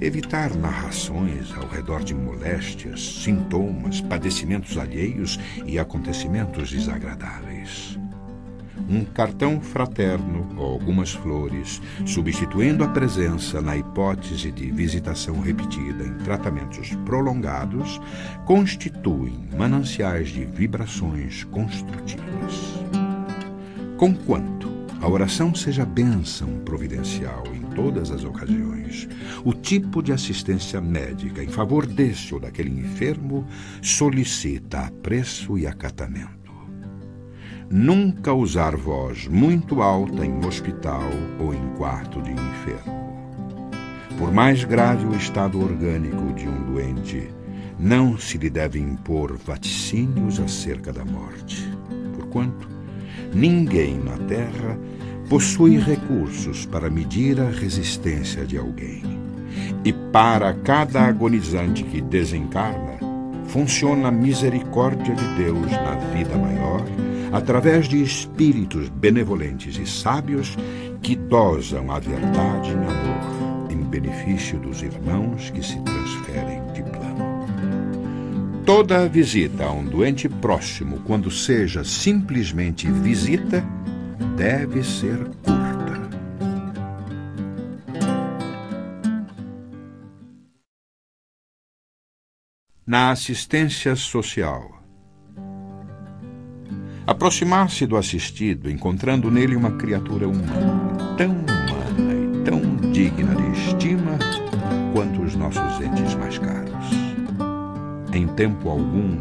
Evitar 0.00 0.54
narrações 0.54 1.52
ao 1.56 1.66
redor 1.66 2.04
de 2.04 2.14
moléstias, 2.14 3.22
sintomas, 3.22 4.00
padecimentos 4.00 4.76
alheios 4.76 5.40
e 5.64 5.78
acontecimentos 5.78 6.70
desagradáveis 6.70 7.98
um 8.88 9.04
cartão 9.04 9.60
fraterno 9.60 10.48
ou 10.56 10.72
algumas 10.72 11.12
flores, 11.12 11.80
substituindo 12.04 12.84
a 12.84 12.88
presença 12.88 13.60
na 13.60 13.76
hipótese 13.76 14.52
de 14.52 14.70
visitação 14.70 15.40
repetida 15.40 16.04
em 16.04 16.14
tratamentos 16.24 16.94
prolongados, 17.04 18.00
constituem 18.44 19.48
mananciais 19.56 20.28
de 20.28 20.44
vibrações 20.44 21.44
construtivas. 21.44 22.84
Conquanto 23.96 24.76
a 25.00 25.08
oração 25.08 25.54
seja 25.54 25.84
bênção 25.84 26.58
providencial 26.64 27.44
em 27.54 27.60
todas 27.74 28.10
as 28.10 28.24
ocasiões, 28.24 29.08
o 29.44 29.52
tipo 29.52 30.02
de 30.02 30.12
assistência 30.12 30.80
médica 30.80 31.42
em 31.42 31.48
favor 31.48 31.86
deste 31.86 32.34
ou 32.34 32.40
daquele 32.40 32.70
enfermo 32.70 33.46
solicita 33.82 34.80
apreço 34.86 35.58
e 35.58 35.66
acatamento 35.66 36.35
nunca 37.70 38.32
usar 38.32 38.76
voz 38.76 39.26
muito 39.26 39.82
alta 39.82 40.24
em 40.24 40.44
hospital 40.44 41.10
ou 41.40 41.52
em 41.52 41.68
quarto 41.76 42.22
de 42.22 42.30
enfermo. 42.30 43.06
Por 44.18 44.32
mais 44.32 44.64
grave 44.64 45.04
o 45.06 45.14
estado 45.14 45.60
orgânico 45.60 46.32
de 46.34 46.48
um 46.48 46.72
doente, 46.72 47.28
não 47.78 48.16
se 48.16 48.38
lhe 48.38 48.48
deve 48.48 48.78
impor 48.78 49.36
vaticínios 49.36 50.40
acerca 50.40 50.92
da 50.92 51.04
morte, 51.04 51.70
porquanto 52.14 52.68
ninguém 53.34 53.98
na 53.98 54.16
terra 54.26 54.78
possui 55.28 55.78
recursos 55.78 56.64
para 56.64 56.88
medir 56.88 57.40
a 57.40 57.50
resistência 57.50 58.46
de 58.46 58.56
alguém. 58.56 59.02
E 59.84 59.92
para 59.92 60.54
cada 60.54 61.02
agonizante 61.02 61.82
que 61.82 62.00
desencarna, 62.00 62.98
funciona 63.48 64.08
a 64.08 64.10
misericórdia 64.12 65.14
de 65.14 65.36
Deus 65.36 65.70
na 65.70 65.94
vida 66.14 66.36
maior, 66.36 66.82
através 67.36 67.86
de 67.86 68.02
espíritos 68.02 68.88
benevolentes 68.88 69.76
e 69.78 69.86
sábios 69.86 70.56
que 71.02 71.14
dosam 71.14 71.90
a 71.90 71.98
verdade 71.98 72.70
em 72.70 72.76
amor, 72.76 73.70
em 73.70 73.76
benefício 73.76 74.58
dos 74.58 74.82
irmãos 74.82 75.50
que 75.50 75.62
se 75.62 75.78
transferem 75.82 76.62
de 76.72 76.82
plano. 76.82 77.46
Toda 78.64 79.06
visita 79.06 79.64
a 79.64 79.70
um 79.70 79.84
doente 79.84 80.28
próximo, 80.28 81.00
quando 81.00 81.30
seja 81.30 81.84
simplesmente 81.84 82.90
visita, 82.90 83.62
deve 84.34 84.82
ser 84.82 85.18
curta. 85.44 86.10
Na 92.86 93.10
assistência 93.10 93.94
social. 93.94 94.75
Aproximar-se 97.06 97.86
do 97.86 97.96
assistido, 97.96 98.68
encontrando 98.68 99.30
nele 99.30 99.54
uma 99.54 99.70
criatura 99.72 100.28
humana, 100.28 101.14
tão 101.16 101.30
humana 101.30 102.14
e 102.14 102.44
tão 102.44 102.90
digna 102.90 103.34
de 103.34 103.60
estima 103.60 104.18
quanto 104.92 105.22
os 105.22 105.36
nossos 105.36 105.80
entes 105.80 106.14
mais 106.16 106.38
caros. 106.38 106.86
Em 108.12 108.26
tempo 108.26 108.68
algum, 108.68 109.18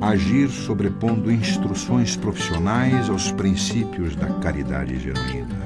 agir 0.00 0.48
sobrepondo 0.48 1.30
instruções 1.30 2.16
profissionais 2.16 3.08
aos 3.08 3.30
princípios 3.30 4.16
da 4.16 4.26
caridade 4.40 4.98
genuína. 4.98 5.64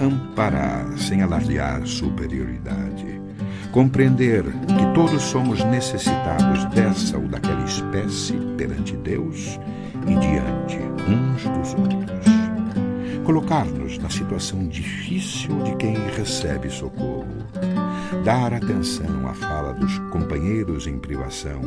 Amparar 0.00 0.96
sem 0.96 1.20
alardear 1.22 1.84
superioridade 1.86 3.20
Compreender 3.72 4.42
que 4.42 4.94
todos 4.94 5.22
somos 5.22 5.62
necessitados 5.64 6.64
dessa 6.74 7.16
ou 7.16 7.28
daquela 7.28 7.64
espécie 7.64 8.34
perante 8.56 8.96
Deus 8.96 9.60
e 10.06 10.14
diante 10.16 10.78
uns 11.08 11.42
dos 11.44 11.74
outros. 11.74 12.30
Colocar-nos 13.24 13.98
na 13.98 14.08
situação 14.08 14.66
difícil 14.66 15.62
de 15.62 15.76
quem 15.76 15.94
recebe 16.16 16.68
socorro. 16.70 17.26
Dar 18.24 18.52
atenção 18.52 19.28
à 19.28 19.34
fala 19.34 19.72
dos 19.72 19.98
companheiros 20.10 20.86
em 20.86 20.98
privação, 20.98 21.60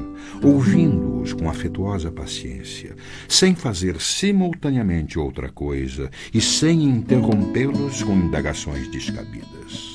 ouvindo-os 0.44 1.32
com 1.32 1.50
afetuosa 1.50 2.12
paciência, 2.12 2.96
sem 3.30 3.56
fazer 3.56 4.02
simultaneamente 4.02 5.18
outra 5.18 5.50
coisa 5.50 6.12
e 6.34 6.42
sem 6.42 6.84
interrompê-los 6.84 8.04
com 8.04 8.14
indagações 8.14 8.90
descabidas 8.90 9.94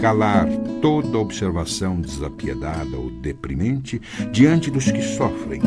calar 0.00 0.46
toda 0.80 1.18
observação 1.18 2.00
desapiedada 2.00 2.96
ou 2.96 3.10
deprimente 3.10 4.00
diante 4.30 4.70
dos 4.70 4.90
que 4.90 5.02
sofrem, 5.02 5.60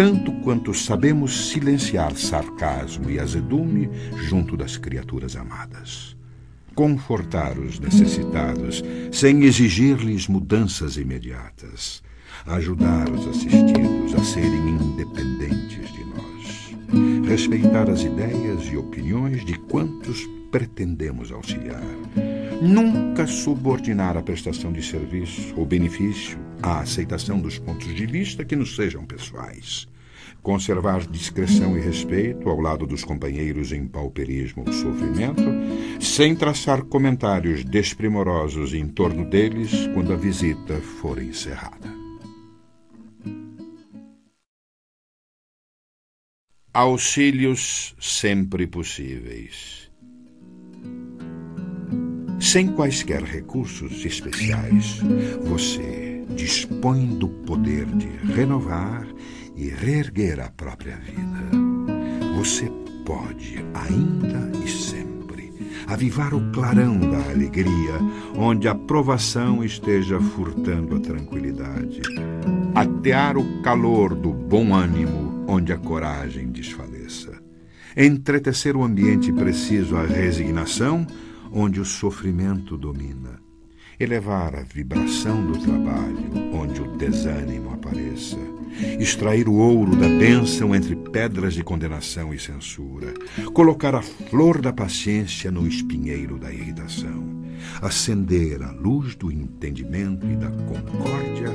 tanto 0.00 0.32
quanto 0.40 0.72
sabemos 0.72 1.50
silenciar 1.50 2.16
sarcasmo 2.16 3.10
e 3.10 3.20
azedume 3.20 3.90
junto 4.16 4.56
das 4.56 4.78
criaturas 4.78 5.36
amadas. 5.36 6.16
Confortar 6.74 7.58
os 7.58 7.78
necessitados 7.78 8.82
sem 9.12 9.44
exigir-lhes 9.44 10.26
mudanças 10.26 10.96
imediatas. 10.96 12.02
Ajudar 12.46 13.10
os 13.10 13.26
assistidos 13.26 14.14
a 14.14 14.24
serem 14.24 14.70
independentes 14.70 15.92
de 15.92 16.04
nós. 16.06 17.28
Respeitar 17.28 17.90
as 17.90 18.02
ideias 18.02 18.72
e 18.72 18.78
opiniões 18.78 19.44
de 19.44 19.58
quantos 19.58 20.26
pretendemos 20.50 21.30
auxiliar 21.30 21.84
Nunca 22.62 23.26
subordinar 23.26 24.16
a 24.16 24.22
prestação 24.22 24.72
de 24.72 24.82
serviço 24.82 25.54
ou 25.56 25.64
benefício 25.64 26.38
à 26.62 26.80
aceitação 26.80 27.40
dos 27.40 27.58
pontos 27.58 27.94
de 27.94 28.06
vista 28.06 28.44
que 28.44 28.56
nos 28.56 28.76
sejam 28.76 29.04
pessoais. 29.04 29.88
Conservar 30.42 31.06
discrição 31.06 31.76
e 31.76 31.80
respeito 31.80 32.48
ao 32.48 32.60
lado 32.60 32.86
dos 32.86 33.04
companheiros 33.04 33.72
em 33.72 33.86
pauperismo 33.86 34.64
ou 34.66 34.72
sofrimento, 34.72 35.42
sem 36.00 36.34
traçar 36.34 36.82
comentários 36.84 37.62
desprimorosos 37.64 38.72
em 38.72 38.88
torno 38.88 39.28
deles 39.28 39.86
quando 39.92 40.12
a 40.12 40.16
visita 40.16 40.80
for 40.80 41.22
encerrada. 41.22 41.90
Auxílios 46.72 47.94
sempre 47.98 48.66
possíveis 48.66 49.90
sem 52.40 52.68
quaisquer 52.68 53.22
recursos 53.22 54.04
especiais, 54.04 54.98
você 55.42 56.09
dispõe 56.34 57.06
do 57.18 57.28
poder 57.28 57.86
de 57.86 58.08
renovar 58.32 59.06
e 59.56 59.68
reerguer 59.68 60.40
a 60.40 60.50
própria 60.50 60.96
vida. 60.96 61.50
Você 62.36 62.70
pode, 63.04 63.64
ainda 63.74 64.50
e 64.64 64.68
sempre, 64.68 65.52
avivar 65.86 66.32
o 66.32 66.50
clarão 66.52 66.98
da 66.98 67.30
alegria 67.30 67.98
onde 68.36 68.68
a 68.68 68.74
provação 68.74 69.64
esteja 69.64 70.20
furtando 70.20 70.96
a 70.96 71.00
tranquilidade, 71.00 72.00
atear 72.74 73.36
o 73.36 73.62
calor 73.62 74.14
do 74.14 74.32
bom 74.32 74.74
ânimo 74.74 75.44
onde 75.46 75.72
a 75.72 75.76
coragem 75.76 76.50
desfaleça, 76.50 77.32
entretecer 77.96 78.76
o 78.76 78.84
ambiente 78.84 79.32
preciso 79.32 79.96
à 79.96 80.06
resignação 80.06 81.06
onde 81.52 81.80
o 81.80 81.84
sofrimento 81.84 82.78
domina, 82.78 83.40
elevar 84.00 84.56
a 84.56 84.62
vibração 84.62 85.44
do 85.52 85.58
trabalho 85.58 86.30
onde 86.54 86.80
o 86.80 86.96
desânimo 86.96 87.74
apareça, 87.74 88.38
extrair 88.98 89.46
o 89.46 89.52
ouro 89.52 89.94
da 89.94 90.08
bênção 90.08 90.74
entre 90.74 90.96
pedras 90.96 91.52
de 91.52 91.62
condenação 91.62 92.32
e 92.32 92.38
censura, 92.38 93.12
colocar 93.52 93.94
a 93.94 94.00
flor 94.00 94.62
da 94.62 94.72
paciência 94.72 95.50
no 95.50 95.68
espinheiro 95.68 96.38
da 96.38 96.50
irritação, 96.50 97.42
acender 97.82 98.62
a 98.62 98.70
luz 98.70 99.14
do 99.14 99.30
entendimento 99.30 100.26
e 100.26 100.34
da 100.34 100.50
concórdia 100.50 101.50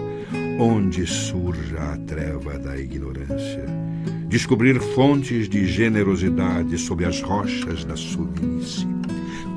onde 0.59 1.05
surja 1.07 1.79
a 1.79 1.97
treva 1.97 2.59
da 2.59 2.77
ignorância, 2.77 3.65
descobrir 4.29 4.79
fontes 4.79 5.49
de 5.49 5.65
generosidade 5.65 6.77
sobre 6.77 7.05
as 7.05 7.21
rochas 7.21 7.83
da 7.83 7.95
suvinice 7.95 8.87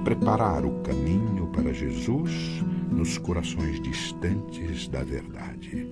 preparar 0.09 0.65
o 0.65 0.71
caminho 0.81 1.49
para 1.49 1.71
Jesus 1.71 2.65
nos 2.99 3.17
corações 3.17 3.81
distantes 3.81 4.89
da 4.89 5.05
verdade. 5.05 5.87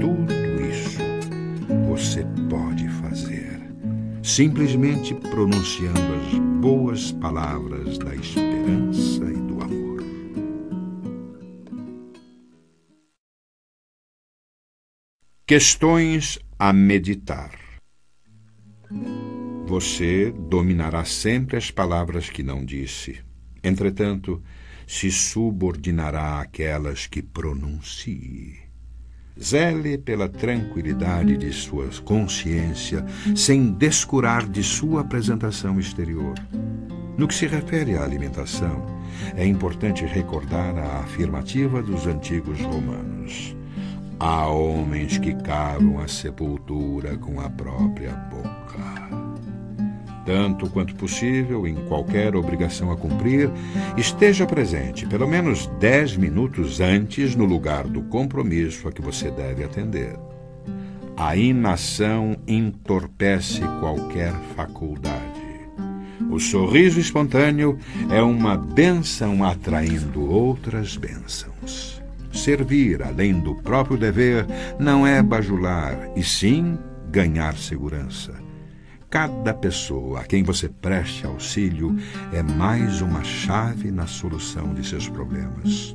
Tudo 0.00 0.32
isso 0.70 1.00
você 1.88 2.24
pode 2.48 2.88
fazer 2.88 3.60
simplesmente 4.22 5.14
pronunciando 5.16 6.00
as 6.00 6.38
boas 6.60 7.10
palavras 7.10 7.98
da 7.98 8.14
esperança 8.14 9.24
e 9.24 9.36
do 9.36 9.60
amor. 9.60 10.02
Questões 15.44 16.38
a 16.56 16.72
meditar. 16.72 17.58
Você 19.66 20.30
dominará 20.30 21.04
sempre 21.04 21.56
as 21.56 21.72
palavras 21.72 22.30
que 22.30 22.44
não 22.44 22.64
disse. 22.64 23.20
Entretanto, 23.62 24.40
se 24.92 25.10
subordinará 25.10 26.38
àquelas 26.38 27.06
que 27.06 27.22
pronuncie. 27.22 28.58
Zele 29.42 29.96
pela 29.96 30.28
tranquilidade 30.28 31.38
de 31.38 31.50
sua 31.50 31.88
consciência, 32.04 33.02
sem 33.34 33.72
descurar 33.72 34.46
de 34.46 34.62
sua 34.62 35.00
apresentação 35.00 35.80
exterior. 35.80 36.34
No 37.16 37.26
que 37.26 37.34
se 37.34 37.46
refere 37.46 37.96
à 37.96 38.04
alimentação, 38.04 38.84
é 39.34 39.46
importante 39.46 40.04
recordar 40.04 40.76
a 40.76 40.98
afirmativa 40.98 41.82
dos 41.82 42.06
antigos 42.06 42.60
romanos. 42.60 43.56
Há 44.20 44.46
homens 44.46 45.16
que 45.16 45.34
cavam 45.36 46.00
a 46.00 46.06
sepultura 46.06 47.16
com 47.16 47.40
a 47.40 47.48
própria 47.48 48.12
boca 48.12 49.21
tanto 50.24 50.68
quanto 50.70 50.94
possível, 50.94 51.66
em 51.66 51.74
qualquer 51.86 52.34
obrigação 52.36 52.90
a 52.90 52.96
cumprir, 52.96 53.50
esteja 53.96 54.46
presente 54.46 55.06
pelo 55.06 55.28
menos 55.28 55.66
dez 55.78 56.16
minutos 56.16 56.80
antes 56.80 57.34
no 57.34 57.44
lugar 57.44 57.86
do 57.86 58.02
compromisso 58.02 58.88
a 58.88 58.92
que 58.92 59.02
você 59.02 59.30
deve 59.30 59.64
atender. 59.64 60.16
A 61.16 61.36
inação 61.36 62.36
entorpece 62.46 63.60
qualquer 63.80 64.32
faculdade. 64.56 65.42
O 66.30 66.38
sorriso 66.38 66.98
espontâneo 66.98 67.78
é 68.10 68.22
uma 68.22 68.56
benção 68.56 69.44
atraindo 69.44 70.30
outras 70.30 70.96
bênçãos. 70.96 72.02
Servir 72.32 73.02
além 73.02 73.38
do 73.38 73.54
próprio 73.56 73.98
dever 73.98 74.46
não 74.78 75.06
é 75.06 75.22
bajular, 75.22 76.10
e 76.16 76.24
sim 76.24 76.78
ganhar 77.10 77.54
segurança. 77.56 78.32
Cada 79.12 79.52
pessoa 79.52 80.20
a 80.20 80.24
quem 80.24 80.42
você 80.42 80.70
preste 80.70 81.26
auxílio 81.26 81.94
é 82.32 82.42
mais 82.42 83.02
uma 83.02 83.22
chave 83.22 83.90
na 83.90 84.06
solução 84.06 84.72
de 84.72 84.82
seus 84.88 85.06
problemas. 85.06 85.94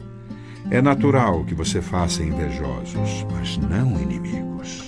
É 0.69 0.84
natural 0.84 1.43
que 1.43 1.56
você 1.56 1.82
faça 1.82 2.21
invejosos, 2.21 3.25
mas 3.32 3.58
não 3.58 3.99
inimigos. 3.99 4.88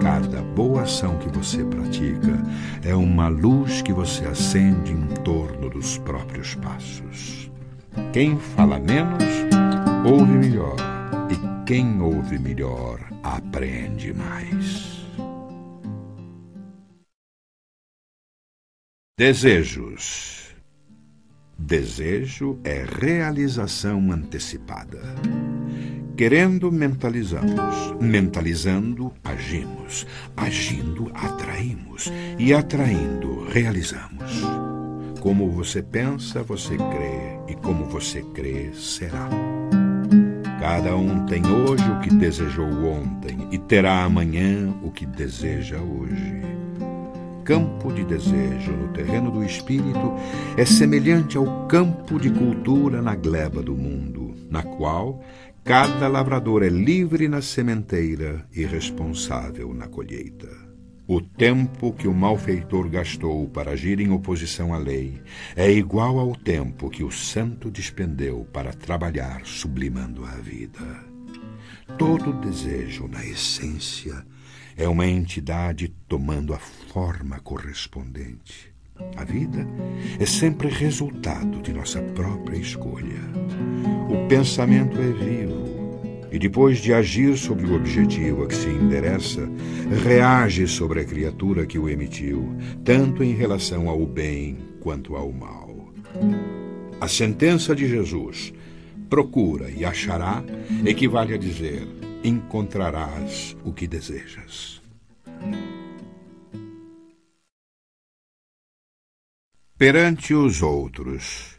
Cada 0.00 0.40
boa 0.42 0.82
ação 0.82 1.18
que 1.18 1.28
você 1.28 1.64
pratica 1.64 2.40
é 2.84 2.94
uma 2.94 3.26
luz 3.26 3.82
que 3.82 3.92
você 3.92 4.24
acende 4.26 4.92
em 4.92 5.08
torno 5.24 5.68
dos 5.68 5.98
próprios 5.98 6.54
passos. 6.54 7.50
Quem 8.12 8.38
fala 8.38 8.78
menos, 8.78 9.24
ouve 10.08 10.34
melhor, 10.34 10.76
e 11.28 11.66
quem 11.66 12.00
ouve 12.00 12.38
melhor, 12.38 13.00
aprende 13.24 14.14
mais. 14.14 14.89
Desejos. 19.20 20.56
Desejo 21.58 22.58
é 22.64 22.86
realização 23.02 24.10
antecipada. 24.10 24.98
Querendo, 26.16 26.72
mentalizamos. 26.72 27.94
Mentalizando, 28.00 29.12
agimos. 29.22 30.06
Agindo, 30.34 31.10
atraímos. 31.12 32.10
E 32.38 32.54
atraindo, 32.54 33.44
realizamos. 33.50 34.40
Como 35.20 35.50
você 35.50 35.82
pensa, 35.82 36.42
você 36.42 36.78
crê. 36.78 37.52
E 37.52 37.54
como 37.56 37.84
você 37.84 38.22
crê, 38.32 38.72
será. 38.72 39.28
Cada 40.58 40.96
um 40.96 41.26
tem 41.26 41.46
hoje 41.46 41.84
o 41.90 42.00
que 42.00 42.08
desejou 42.08 42.70
ontem 42.86 43.46
e 43.52 43.58
terá 43.58 44.02
amanhã 44.02 44.74
o 44.82 44.90
que 44.90 45.04
deseja 45.04 45.76
hoje. 45.76 46.59
Campo 47.50 47.92
de 47.92 48.04
desejo 48.04 48.70
no 48.70 48.92
terreno 48.92 49.28
do 49.28 49.42
espírito 49.42 50.14
é 50.56 50.64
semelhante 50.64 51.36
ao 51.36 51.66
campo 51.66 52.16
de 52.16 52.30
cultura 52.30 53.02
na 53.02 53.16
gleba 53.16 53.60
do 53.60 53.74
mundo, 53.74 54.36
na 54.48 54.62
qual 54.62 55.20
Cada 55.64 56.06
lavrador 56.06 56.62
é 56.62 56.68
livre 56.68 57.26
na 57.26 57.42
sementeira 57.42 58.46
e 58.54 58.64
responsável 58.64 59.74
na 59.74 59.88
colheita. 59.88 60.48
O 61.08 61.20
tempo 61.20 61.92
que 61.92 62.06
o 62.06 62.14
malfeitor 62.14 62.88
gastou 62.88 63.48
para 63.48 63.72
agir 63.72 64.00
em 64.00 64.10
oposição 64.12 64.72
à 64.72 64.78
lei 64.78 65.20
é 65.56 65.70
igual 65.70 66.20
ao 66.20 66.36
tempo 66.36 66.88
que 66.88 67.02
o 67.02 67.10
santo 67.10 67.68
despendeu 67.68 68.46
para 68.52 68.72
trabalhar 68.72 69.42
sublimando 69.44 70.24
a 70.24 70.36
vida. 70.36 71.04
Todo 71.98 72.32
desejo, 72.32 73.08
na 73.08 73.26
essência, 73.26 74.24
é 74.76 74.88
uma 74.88 75.06
entidade 75.06 75.88
tomando 76.08 76.54
a 76.54 76.58
forma 76.92 77.38
correspondente. 77.38 78.72
A 79.16 79.24
vida 79.24 79.64
é 80.18 80.26
sempre 80.26 80.68
resultado 80.68 81.62
de 81.62 81.72
nossa 81.72 82.02
própria 82.02 82.56
escolha. 82.56 83.20
O 84.08 84.26
pensamento 84.26 84.96
é 85.00 85.12
vivo 85.12 86.00
e, 86.32 86.38
depois 86.38 86.78
de 86.78 86.92
agir 86.92 87.36
sobre 87.36 87.66
o 87.66 87.76
objetivo 87.76 88.42
a 88.42 88.48
que 88.48 88.56
se 88.56 88.68
endereça, 88.68 89.48
reage 90.04 90.66
sobre 90.66 91.00
a 91.00 91.04
criatura 91.04 91.64
que 91.64 91.78
o 91.78 91.88
emitiu, 91.88 92.56
tanto 92.84 93.22
em 93.22 93.34
relação 93.34 93.88
ao 93.88 94.04
bem 94.04 94.58
quanto 94.80 95.14
ao 95.14 95.30
mal. 95.30 95.92
A 97.00 97.06
sentença 97.06 97.74
de 97.74 97.88
Jesus, 97.88 98.52
procura 99.08 99.70
e 99.70 99.84
achará, 99.84 100.42
equivale 100.84 101.34
a 101.34 101.38
dizer: 101.38 101.86
encontrarás 102.24 103.56
o 103.64 103.72
que 103.72 103.86
desejas. 103.86 104.82
Perante 109.80 110.34
os 110.34 110.60
outros. 110.60 111.58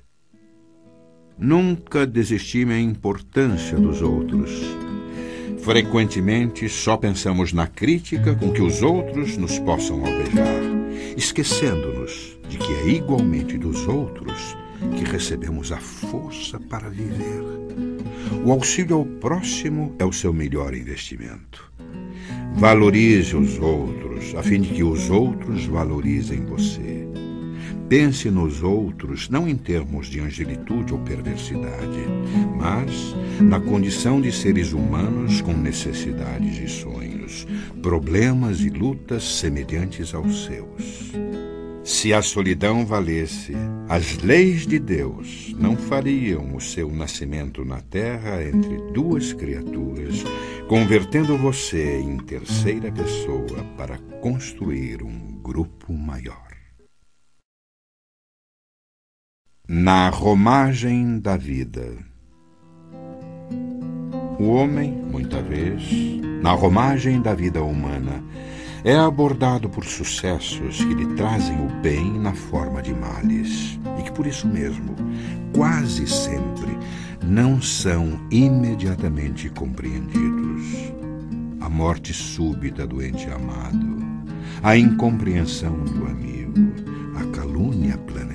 Nunca 1.40 2.06
desestime 2.06 2.76
a 2.76 2.80
importância 2.80 3.76
dos 3.80 4.00
outros. 4.04 4.62
Frequentemente 5.64 6.70
só 6.70 6.98
pensamos 6.98 7.52
na 7.52 7.66
crítica 7.66 8.36
com 8.36 8.52
que 8.52 8.62
os 8.62 8.84
outros 8.84 9.38
nos 9.38 9.58
possam 9.58 10.06
alvejar, 10.06 10.62
esquecendo-nos 11.18 12.38
de 12.48 12.60
que 12.60 12.72
é 12.72 12.90
igualmente 12.90 13.58
dos 13.58 13.88
outros 13.88 14.56
que 14.96 15.04
recebemos 15.04 15.72
a 15.72 15.80
força 15.80 16.60
para 16.60 16.90
viver. 16.90 17.42
O 18.46 18.52
auxílio 18.52 18.98
ao 18.98 19.06
próximo 19.06 19.96
é 19.98 20.06
o 20.06 20.14
seu 20.14 20.32
melhor 20.32 20.76
investimento. 20.76 21.74
Valorize 22.54 23.36
os 23.36 23.58
outros, 23.58 24.36
a 24.36 24.44
fim 24.44 24.62
de 24.62 24.70
que 24.76 24.84
os 24.84 25.10
outros 25.10 25.66
valorizem 25.66 26.46
você. 26.46 27.01
Pense 27.92 28.32
nos 28.32 28.64
outros 28.64 29.28
não 29.28 29.46
em 29.46 29.58
termos 29.58 30.08
de 30.08 30.22
angelitude 30.22 30.94
ou 30.94 31.00
perversidade, 31.00 32.00
mas 32.58 33.14
na 33.42 33.60
condição 33.60 34.22
de 34.22 34.32
seres 34.32 34.72
humanos 34.72 35.42
com 35.42 35.52
necessidades 35.52 36.58
e 36.58 36.70
sonhos, 36.70 37.46
problemas 37.84 38.62
e 38.62 38.70
lutas 38.70 39.24
semelhantes 39.40 40.14
aos 40.14 40.46
seus. 40.46 41.12
Se 41.84 42.14
a 42.14 42.22
solidão 42.22 42.86
valesse, 42.86 43.52
as 43.90 44.20
leis 44.20 44.66
de 44.66 44.80
Deus 44.80 45.54
não 45.60 45.76
fariam 45.76 46.56
o 46.56 46.62
seu 46.62 46.90
nascimento 46.90 47.66
na 47.66 47.82
terra 47.82 48.42
entre 48.42 48.78
duas 48.94 49.34
criaturas, 49.34 50.24
convertendo 50.70 51.38
você 51.38 52.00
em 52.00 52.16
terceira 52.20 52.90
pessoa 52.90 53.66
para 53.76 53.98
construir 54.22 55.04
um 55.04 55.42
grupo 55.44 55.92
maior. 55.92 56.51
Na 59.74 60.10
romagem 60.10 61.18
da 61.18 61.38
vida. 61.38 61.94
O 64.38 64.50
homem, 64.50 64.92
muita 64.92 65.42
vez, 65.42 65.82
na 66.42 66.52
romagem 66.52 67.22
da 67.22 67.34
vida 67.34 67.64
humana, 67.64 68.22
é 68.84 68.98
abordado 68.98 69.70
por 69.70 69.86
sucessos 69.86 70.84
que 70.84 70.94
lhe 70.94 71.16
trazem 71.16 71.56
o 71.66 71.70
bem 71.82 72.20
na 72.20 72.34
forma 72.34 72.82
de 72.82 72.94
males 72.94 73.80
e 73.98 74.04
que 74.04 74.12
por 74.12 74.28
isso 74.28 74.46
mesmo, 74.46 74.94
quase 75.56 76.06
sempre, 76.06 76.78
não 77.26 77.62
são 77.62 78.20
imediatamente 78.30 79.50
compreendidos. 79.52 80.92
A 81.62 81.70
morte 81.70 82.14
súbita 82.14 82.86
do 82.86 83.02
ente 83.02 83.30
amado, 83.30 84.00
a 84.62 84.76
incompreensão 84.76 85.82
do 85.86 86.08
amigo, 86.08 86.60
a 87.16 87.26
calúnia 87.34 87.98
planejada 88.00 88.31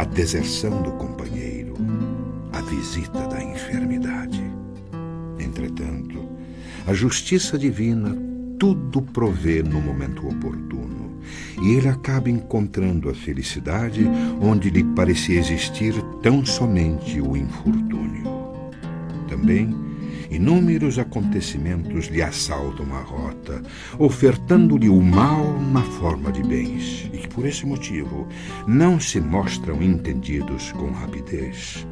a 0.00 0.04
deserção 0.04 0.80
do 0.80 0.92
companheiro, 0.92 1.74
a 2.54 2.62
visita 2.62 3.26
da 3.26 3.44
enfermidade. 3.44 4.42
Entretanto, 5.38 6.26
a 6.86 6.94
justiça 6.94 7.58
divina 7.58 8.16
tudo 8.58 9.02
provê 9.02 9.62
no 9.62 9.78
momento 9.78 10.26
oportuno, 10.26 11.20
e 11.60 11.74
ele 11.74 11.88
acaba 11.88 12.30
encontrando 12.30 13.10
a 13.10 13.14
felicidade 13.14 14.08
onde 14.40 14.70
lhe 14.70 14.82
parecia 14.82 15.38
existir 15.38 15.92
tão 16.22 16.46
somente 16.46 17.20
o 17.20 17.36
infortúnio. 17.36 18.24
Também, 19.28 19.68
inúmeros 20.30 20.98
acontecimentos 20.98 22.06
lhe 22.06 22.22
assaltam 22.22 22.86
a 22.94 23.00
rota, 23.02 23.62
ofertando-lhe 23.98 24.88
o 24.88 25.00
mal 25.00 25.60
na 25.60 25.82
forma 25.82 26.30
de 26.30 26.42
bens, 26.42 27.10
e 27.12 27.18
que 27.18 27.28
por 27.28 27.44
esse 27.44 27.66
motivo 27.66 28.26
não 28.66 29.00
se 29.00 29.20
mostram 29.20 29.82
entendidos 29.82 30.72
com 30.72 30.90
rapidez. 30.90 31.86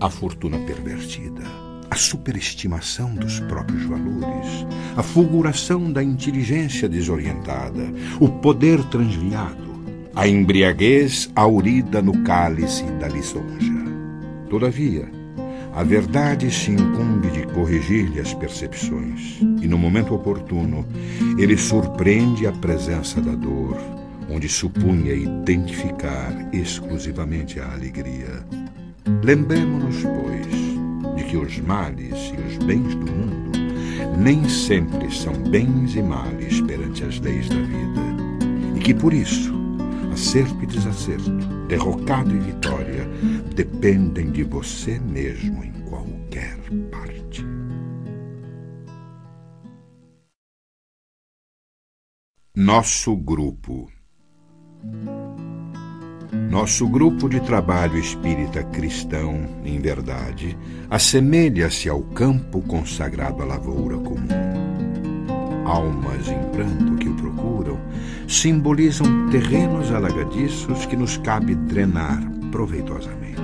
A 0.00 0.10
fortuna 0.10 0.58
pervertida, 0.58 1.42
a 1.90 1.96
superestimação 1.96 3.14
dos 3.14 3.38
próprios 3.40 3.84
valores, 3.84 4.66
a 4.96 5.02
fulguração 5.02 5.92
da 5.92 6.02
inteligência 6.02 6.88
desorientada, 6.88 7.92
o 8.18 8.28
poder 8.28 8.82
transviado, 8.86 9.72
a 10.14 10.26
embriaguez 10.26 11.30
aurida 11.36 12.02
no 12.02 12.24
cálice 12.24 12.84
da 13.00 13.06
lisonja. 13.08 13.84
Todavia, 14.50 15.23
a 15.74 15.82
verdade 15.82 16.50
se 16.52 16.70
incumbe 16.70 17.28
de 17.30 17.46
corrigir-lhe 17.48 18.20
as 18.20 18.32
percepções, 18.32 19.40
e 19.60 19.66
no 19.66 19.76
momento 19.76 20.14
oportuno, 20.14 20.86
ele 21.36 21.56
surpreende 21.56 22.46
a 22.46 22.52
presença 22.52 23.20
da 23.20 23.34
dor, 23.34 23.76
onde 24.30 24.48
supunha 24.48 25.12
identificar 25.12 26.32
exclusivamente 26.52 27.58
a 27.58 27.72
alegria. 27.72 28.44
Lembremos-nos, 29.22 30.02
pois, 30.02 31.16
de 31.16 31.24
que 31.24 31.36
os 31.36 31.58
males 31.58 32.32
e 32.32 32.40
os 32.40 32.64
bens 32.64 32.94
do 32.94 33.06
mundo 33.10 33.58
nem 34.16 34.48
sempre 34.48 35.12
são 35.12 35.32
bens 35.32 35.96
e 35.96 36.02
males 36.02 36.60
perante 36.60 37.02
as 37.02 37.18
leis 37.18 37.48
da 37.48 37.56
vida, 37.56 38.76
e 38.76 38.78
que 38.78 38.94
por 38.94 39.12
isso 39.12 39.53
acerto 40.14 40.62
e 40.62 40.66
desacerto, 40.66 41.30
derrocado 41.68 42.34
e 42.34 42.38
vitória, 42.38 43.06
dependem 43.54 44.30
de 44.30 44.44
você 44.44 44.98
mesmo 44.98 45.62
em 45.62 45.72
qualquer 45.88 46.56
parte. 46.90 47.44
Nosso 52.56 53.16
grupo. 53.16 53.90
Nosso 56.48 56.88
grupo 56.88 57.28
de 57.28 57.40
trabalho 57.40 57.98
espírita 57.98 58.62
cristão, 58.62 59.60
em 59.64 59.80
verdade, 59.80 60.56
assemelha-se 60.88 61.88
ao 61.88 62.02
campo 62.02 62.62
consagrado 62.62 63.42
à 63.42 63.44
lavoura 63.44 63.96
comum. 63.98 64.43
Almas 65.64 66.28
em 66.28 66.50
pranto 66.50 66.96
que 66.96 67.08
o 67.08 67.14
procuram 67.14 67.78
simbolizam 68.28 69.28
terrenos 69.30 69.90
alagadiços 69.92 70.86
que 70.86 70.96
nos 70.96 71.16
cabe 71.18 71.54
drenar 71.54 72.22
proveitosamente. 72.50 73.34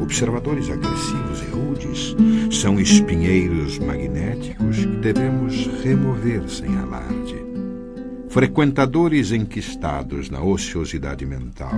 Observadores 0.00 0.70
agressivos 0.70 1.42
e 1.42 1.50
rudes 1.50 2.16
são 2.54 2.78
espinheiros 2.78 3.78
magnéticos 3.78 4.78
que 4.78 4.96
devemos 4.96 5.66
remover 5.82 6.48
sem 6.48 6.76
alarde 6.76 7.52
frequentadores 8.32 9.30
enquistados 9.30 10.30
na 10.30 10.42
ociosidade 10.42 11.26
mental, 11.26 11.74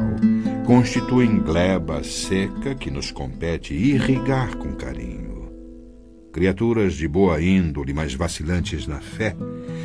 constituem 0.64 1.40
gleba 1.40 2.04
seca 2.04 2.76
que 2.76 2.92
nos 2.92 3.10
compete 3.10 3.74
irrigar 3.74 4.56
com 4.56 4.72
carinho. 4.76 5.23
Criaturas 6.34 6.94
de 6.94 7.06
boa 7.06 7.40
índole, 7.40 7.94
mas 7.94 8.12
vacilantes 8.12 8.88
na 8.88 8.98
fé, 8.98 9.36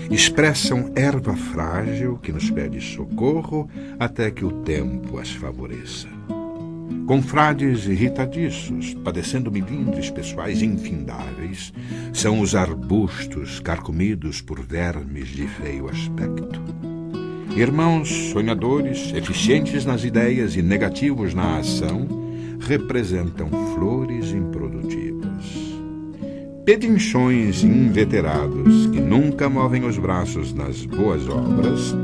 expressam 0.09 0.91
erva 0.95 1.35
frágil 1.35 2.17
que 2.17 2.31
nos 2.31 2.49
pede 2.49 2.81
socorro 2.81 3.69
até 3.99 4.31
que 4.31 4.43
o 4.43 4.51
tempo 4.63 5.19
as 5.19 5.29
favoreça 5.29 6.09
confrades 7.09 7.87
irritadiços, 7.87 8.93
padecendo 9.03 9.51
milindres 9.51 10.11
pessoais 10.11 10.61
infindáveis, 10.61 11.73
são 12.13 12.39
os 12.39 12.53
arbustos 12.53 13.59
carcomidos 13.59 14.41
por 14.41 14.61
vermes 14.61 15.29
de 15.29 15.47
feio 15.47 15.89
aspecto. 15.89 16.61
Irmãos 17.55 18.09
sonhadores, 18.31 19.11
eficientes 19.11 19.85
nas 19.85 20.03
ideias 20.03 20.55
e 20.55 20.61
negativos 20.61 21.33
na 21.33 21.57
ação, 21.57 22.07
representam 22.59 23.49
flores 23.73 24.31
improdutivas. 24.31 25.08
Pedinchões 26.69 27.63
inveterados 27.63 28.85
que 28.91 29.01
nunca 29.01 29.49
movem 29.49 29.85
os 29.85 29.97
braços 29.97 30.53
nas 30.53 30.85
boas 30.85 31.27
obras 31.27 31.95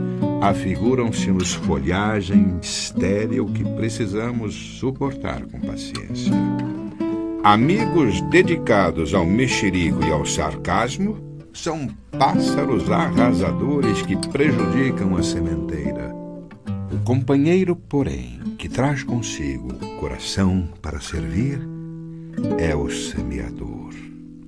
afiguram-se-nos 0.42 1.54
folhagem 1.54 2.58
estéril 2.60 3.46
que 3.46 3.64
precisamos 3.64 4.56
suportar 4.56 5.46
com 5.46 5.60
paciência. 5.60 6.34
Amigos 7.44 8.20
dedicados 8.32 9.14
ao 9.14 9.24
mexerico 9.24 10.04
e 10.04 10.12
ao 10.12 10.26
sarcasmo 10.26 11.16
são 11.54 11.88
pássaros 12.18 12.90
arrasadores 12.90 14.02
que 14.02 14.18
prejudicam 14.30 15.16
a 15.16 15.22
sementeira. 15.22 16.12
O 16.92 16.98
companheiro, 17.04 17.76
porém, 17.76 18.40
que 18.58 18.68
traz 18.68 19.04
consigo 19.04 19.76
coração 20.00 20.68
para 20.82 21.00
servir, 21.00 21.62
é 22.58 22.76
o 22.76 22.90
semeador 22.90 23.86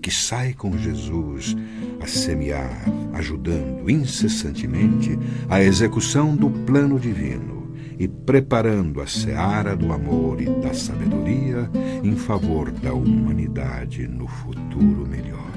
que 0.07 0.13
sai 0.13 0.53
com 0.53 0.77
Jesus 0.77 1.53
a 1.99 2.07
semear, 2.07 2.85
ajudando 3.11 3.91
incessantemente 3.91 5.19
a 5.49 5.61
execução 5.61 6.33
do 6.33 6.49
plano 6.49 6.97
divino 6.97 7.75
e 7.99 8.07
preparando 8.07 9.01
a 9.01 9.05
seara 9.05 9.75
do 9.75 9.91
amor 9.91 10.41
e 10.41 10.45
da 10.61 10.73
sabedoria 10.73 11.69
em 12.01 12.15
favor 12.15 12.71
da 12.71 12.93
humanidade 12.93 14.07
no 14.07 14.29
futuro 14.29 15.05
melhor. 15.05 15.51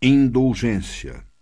Indulgência. 0.00 1.33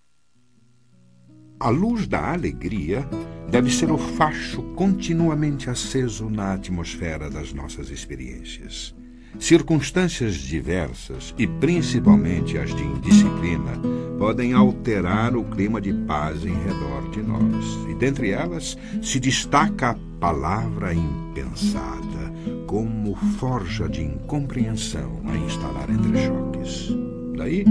A 1.62 1.68
luz 1.68 2.08
da 2.08 2.32
alegria 2.32 3.08
deve 3.48 3.70
ser 3.70 3.92
o 3.92 3.96
facho 3.96 4.64
continuamente 4.74 5.70
aceso 5.70 6.28
na 6.28 6.54
atmosfera 6.54 7.30
das 7.30 7.52
nossas 7.52 7.88
experiências. 7.88 8.92
Circunstâncias 9.38 10.34
diversas, 10.34 11.32
e 11.38 11.46
principalmente 11.46 12.58
as 12.58 12.74
de 12.74 12.82
indisciplina, 12.82 13.78
podem 14.18 14.52
alterar 14.52 15.36
o 15.36 15.44
clima 15.44 15.80
de 15.80 15.92
paz 15.92 16.44
em 16.44 16.52
redor 16.64 17.08
de 17.12 17.22
nós. 17.22 17.64
E 17.88 17.94
dentre 17.94 18.30
elas 18.30 18.76
se 19.00 19.20
destaca 19.20 19.90
a 19.90 19.96
palavra 20.18 20.92
impensada, 20.92 22.34
como 22.66 23.14
forja 23.38 23.88
de 23.88 24.02
incompreensão 24.02 25.22
a 25.26 25.36
instalar 25.36 25.88
entre 25.90 26.26
choques. 26.26 26.88
Daí, 27.36 27.64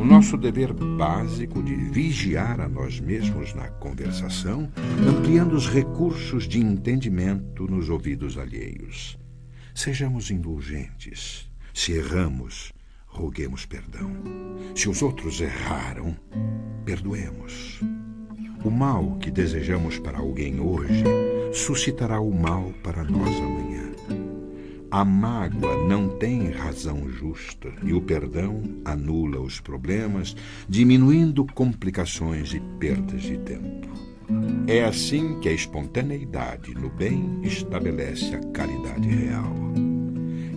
o 0.00 0.04
nosso 0.04 0.38
dever 0.38 0.72
básico 0.72 1.62
de 1.62 1.74
vigiar 1.74 2.58
a 2.58 2.66
nós 2.66 2.98
mesmos 2.98 3.52
na 3.52 3.68
conversação, 3.68 4.72
ampliando 5.06 5.52
os 5.52 5.68
recursos 5.68 6.48
de 6.48 6.58
entendimento 6.58 7.66
nos 7.70 7.90
ouvidos 7.90 8.38
alheios. 8.38 9.18
Sejamos 9.74 10.30
indulgentes. 10.30 11.50
Se 11.74 11.92
erramos, 11.92 12.72
roguemos 13.06 13.66
perdão. 13.66 14.10
Se 14.74 14.88
os 14.88 15.02
outros 15.02 15.38
erraram, 15.42 16.16
perdoemos. 16.82 17.80
O 18.64 18.70
mal 18.70 19.18
que 19.18 19.30
desejamos 19.30 19.98
para 19.98 20.18
alguém 20.18 20.60
hoje 20.60 21.04
suscitará 21.52 22.20
o 22.20 22.32
mal 22.32 22.72
para 22.82 23.04
nós 23.04 23.36
amanhã. 23.36 23.69
A 24.92 25.04
mágoa 25.04 25.86
não 25.86 26.08
tem 26.18 26.50
razão 26.50 27.08
justa 27.08 27.72
e 27.84 27.92
o 27.92 28.02
perdão 28.02 28.60
anula 28.84 29.40
os 29.40 29.60
problemas, 29.60 30.34
diminuindo 30.68 31.46
complicações 31.54 32.52
e 32.54 32.60
perdas 32.80 33.22
de 33.22 33.38
tempo. 33.38 33.88
É 34.66 34.84
assim 34.84 35.38
que 35.38 35.48
a 35.48 35.52
espontaneidade 35.52 36.74
no 36.74 36.90
bem 36.90 37.38
estabelece 37.44 38.34
a 38.34 38.40
caridade 38.52 39.08
real. 39.08 39.54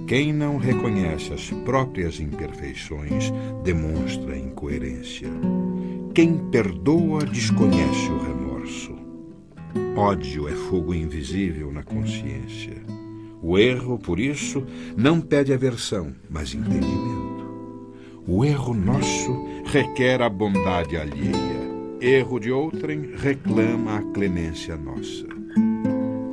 Quem 0.08 0.34
não 0.34 0.58
reconhece 0.58 1.32
as 1.32 1.52
próprias 1.64 2.20
imperfeições 2.20 3.32
demonstra 3.64 4.36
incoerência. 4.36 5.30
Quem 6.16 6.40
perdoa 6.50 7.24
desconhece 7.24 8.10
o 8.10 8.18
remorso. 8.18 8.96
Ódio 9.96 10.48
é 10.48 10.54
fogo 10.54 10.92
invisível 10.92 11.72
na 11.72 11.84
consciência. 11.84 12.93
O 13.46 13.58
erro, 13.58 14.00
por 14.00 14.22
isso, 14.22 14.64
não 14.96 15.20
pede 15.20 15.52
aversão, 15.52 16.16
mas 16.30 16.54
entendimento. 16.54 17.44
O 18.26 18.46
erro 18.46 18.74
nosso 18.74 19.38
requer 19.66 20.22
a 20.22 20.30
bondade 20.30 20.96
alheia. 20.96 21.62
Erro 22.00 22.40
de 22.40 22.50
outrem 22.50 23.12
reclama 23.18 23.98
a 23.98 24.02
clemência 24.14 24.78
nossa. 24.78 25.28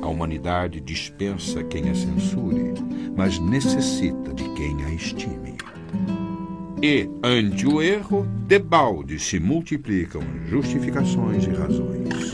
A 0.01 0.07
humanidade 0.07 0.79
dispensa 0.79 1.61
quem 1.65 1.89
a 1.89 1.95
censure, 1.95 2.73
mas 3.13 3.37
necessita 3.39 4.33
de 4.33 4.45
quem 4.53 4.81
a 4.85 4.93
estime. 4.93 5.57
E, 6.81 7.09
ante 7.21 7.67
o 7.67 7.81
erro, 7.81 8.25
debalde 8.47 9.19
se 9.19 9.37
multiplicam 9.37 10.21
justificações 10.45 11.43
e 11.45 11.49
razões. 11.49 12.31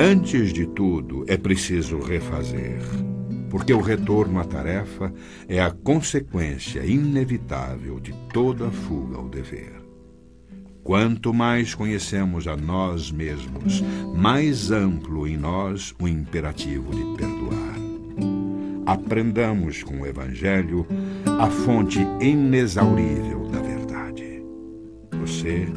Antes 0.00 0.52
de 0.52 0.66
tudo, 0.66 1.24
é 1.28 1.36
preciso 1.36 2.00
refazer 2.00 2.80
porque 3.50 3.72
o 3.72 3.80
retorno 3.80 4.38
à 4.40 4.44
tarefa 4.44 5.12
é 5.48 5.60
a 5.60 5.70
consequência 5.70 6.84
inevitável 6.84 7.98
de 7.98 8.12
toda 8.32 8.70
fuga 8.70 9.16
ao 9.16 9.28
dever. 9.28 9.72
Quanto 10.82 11.34
mais 11.34 11.74
conhecemos 11.74 12.46
a 12.46 12.56
nós 12.56 13.10
mesmos, 13.10 13.82
mais 14.14 14.70
amplo 14.70 15.26
em 15.26 15.36
nós 15.36 15.94
o 16.00 16.08
imperativo 16.08 16.90
de 16.94 17.16
perdoar. 17.16 17.58
Aprendamos 18.86 19.82
com 19.82 20.00
o 20.00 20.06
Evangelho 20.06 20.86
a 21.38 21.50
fonte 21.50 22.00
inexaurível 22.20 23.46
da 23.48 23.60
verdade. 23.60 24.42
Você, 25.20 25.68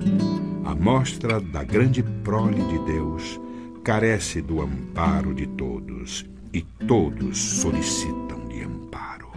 a 0.64 0.74
mostra 0.74 1.42
da 1.42 1.62
grande 1.62 2.02
prole 2.24 2.64
de 2.64 2.80
Deus, 2.86 3.38
carece 3.84 4.42
do 4.42 4.62
amparo 4.62 5.34
de 5.34 5.46
todos 5.46 6.31
e 6.54 6.62
todos 6.88 7.38
solicitam-lhe 7.38 8.64
amparo. 8.64 9.32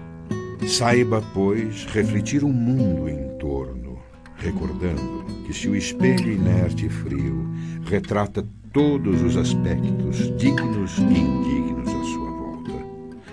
Saiba, 0.66 1.22
pois, 1.33 1.85
refletir 1.87 2.42
o 2.42 2.48
mundo 2.48 3.09
em 3.09 3.38
torno, 3.38 3.98
recordando 4.37 5.24
que 5.46 5.53
se 5.53 5.68
o 5.68 5.77
espelho 5.77 6.33
inerte 6.33 6.87
e 6.87 6.88
frio 6.88 7.48
retrata 7.85 8.46
todos 8.72 9.22
os 9.22 9.37
aspectos 9.37 10.37
dignos 10.37 10.98
e 10.98 11.03
indignos 11.03 11.88
à 11.88 12.05
sua 12.05 12.31
volta, 12.31 12.72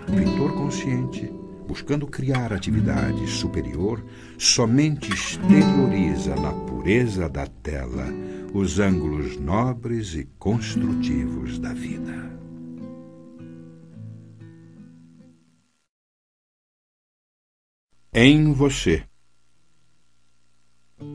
o 0.07 0.15
pintor 0.15 0.53
consciente, 0.53 1.31
buscando 1.67 2.05
criar 2.05 2.53
atividade 2.53 3.25
superior, 3.27 4.03
somente 4.37 5.11
exterioriza 5.11 6.35
na 6.35 6.51
pureza 6.51 7.29
da 7.29 7.47
tela 7.47 8.07
os 8.53 8.79
ângulos 8.79 9.39
nobres 9.39 10.13
e 10.13 10.27
construtivos 10.37 11.57
da 11.57 11.73
vida. 11.73 12.40
Em 18.13 18.51
você. 18.51 19.03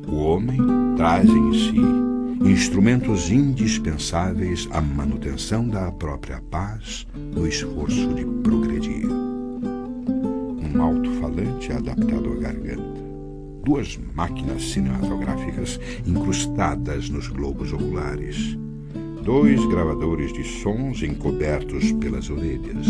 O 0.08 0.14
homem 0.14 0.58
traz 0.96 1.28
em 1.28 1.52
si 1.52 2.50
instrumentos 2.50 3.30
indispensáveis 3.30 4.66
à 4.70 4.80
manutenção 4.80 5.68
da 5.68 5.92
própria 5.92 6.40
paz 6.50 7.06
no 7.14 7.46
esforço 7.46 8.14
de 8.14 8.24
progredir. 8.42 9.06
Um 9.10 10.82
alto-falante 10.82 11.70
adaptado 11.70 12.32
à 12.32 12.36
garganta, 12.36 13.02
duas 13.62 13.98
máquinas 14.14 14.62
cinematográficas 14.70 15.78
incrustadas 16.06 17.10
nos 17.10 17.28
globos 17.28 17.74
oculares, 17.74 18.56
dois 19.26 19.66
gravadores 19.66 20.32
de 20.32 20.44
sons 20.44 21.02
encobertos 21.02 21.90
pelas 21.94 22.30
orelhas, 22.30 22.86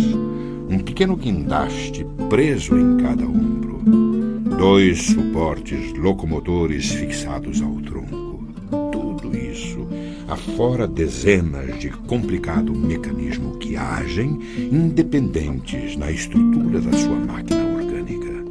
um 0.69 0.79
pequeno 0.79 1.17
guindaste 1.17 2.07
preso 2.29 2.79
em 2.79 2.99
cada 2.99 3.25
ombro, 3.25 3.81
dois 4.59 5.01
suportes 5.03 5.95
locomotores 5.95 6.91
fixados 6.91 7.63
ao 7.63 7.81
tronco. 7.81 8.45
Tudo 8.93 9.35
isso 9.35 9.89
afora 10.29 10.87
dezenas 10.87 11.79
de 11.79 11.89
complicado 11.89 12.71
mecanismo 12.75 13.57
que 13.57 13.75
agem 13.75 14.39
independentes 14.71 15.97
na 15.97 16.11
estrutura 16.11 16.83
da 16.83 16.93
sua 16.99 17.17
máquina 17.17 17.65
orgânica. 17.65 18.45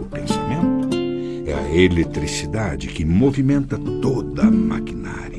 O 0.00 0.04
pensamento 0.04 0.96
é 1.44 1.54
a 1.54 1.74
eletricidade 1.74 2.86
que 2.86 3.04
movimenta 3.04 3.76
toda 4.00 4.42
a 4.42 4.50
maquinária 4.50 5.31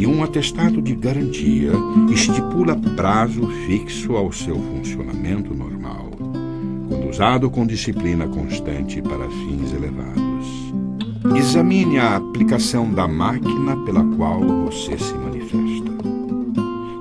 e 0.00 0.06
um 0.06 0.24
atestado 0.24 0.80
de 0.80 0.94
garantia 0.94 1.72
estipula 2.10 2.74
prazo 2.96 3.46
fixo 3.66 4.16
ao 4.16 4.32
seu 4.32 4.58
funcionamento 4.58 5.52
normal, 5.52 6.10
quando 6.88 7.10
usado 7.10 7.50
com 7.50 7.66
disciplina 7.66 8.26
constante 8.26 9.02
para 9.02 9.28
fins 9.28 9.74
elevados. 9.74 10.46
Examine 11.36 11.98
a 11.98 12.16
aplicação 12.16 12.90
da 12.90 13.06
máquina 13.06 13.76
pela 13.84 14.02
qual 14.16 14.40
você 14.40 14.96
se 14.96 15.12
manifesta. 15.12 15.90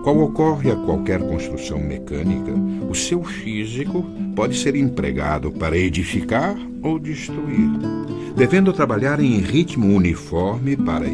Qual 0.03 0.19
ocorre 0.19 0.69
a 0.69 0.75
qualquer 0.75 1.21
construção 1.21 1.79
mecânica, 1.79 2.51
o 2.89 2.93
seu 2.93 3.23
físico 3.23 4.05
pode 4.35 4.57
ser 4.57 4.75
empregado 4.75 5.53
para 5.53 5.77
edificar 5.77 6.53
ou 6.83 6.99
destruir, 6.99 7.69
devendo 8.35 8.73
trabalhar 8.73 9.21
em 9.21 9.39
ritmo 9.39 9.95
uniforme 9.95 10.75
para 10.75 11.07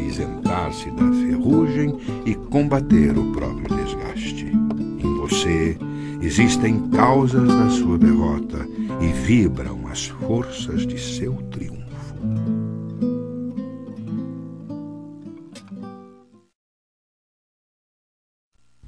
isentar-se 0.66 0.90
da 0.90 1.12
ferrugem 1.12 1.96
e 2.24 2.34
combater 2.34 3.16
o 3.16 3.32
próprio 3.32 3.76
desgaste. 3.76 4.46
Em 4.46 5.16
você 5.18 5.78
existem 6.20 6.88
causas 6.90 7.48
da 7.48 7.70
sua 7.70 7.98
derrota 7.98 8.66
e 9.00 9.12
vibram 9.26 9.86
as 9.88 10.06
forças 10.06 10.86
de 10.86 10.98
seu 10.98 11.34
triunfo. 11.50 11.86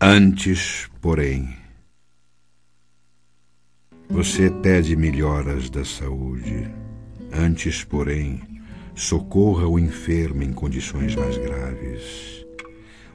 Antes, 0.01 0.89
porém, 1.01 1.57
você 4.09 4.49
pede 4.51 4.97
melhoras 4.97 5.69
da 5.69 5.85
saúde. 5.85 6.71
Antes, 7.33 7.85
porém, 7.85 8.58
socorra 8.99 9.65
o 9.69 9.79
enfermo 9.79 10.43
em 10.43 10.53
condições 10.53 11.15
mais 11.15 11.39
graves. 11.39 12.45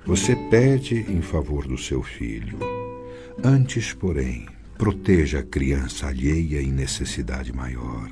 Você 0.05 0.33
pede 0.49 0.95
em 1.11 1.21
favor 1.21 1.67
do 1.67 1.77
seu 1.77 2.01
filho. 2.01 2.57
Antes, 3.43 3.93
porém, 3.93 4.45
proteja 4.77 5.39
a 5.39 5.43
criança 5.43 6.07
alheia 6.07 6.61
em 6.61 6.71
necessidade 6.71 7.51
maior. 7.51 8.09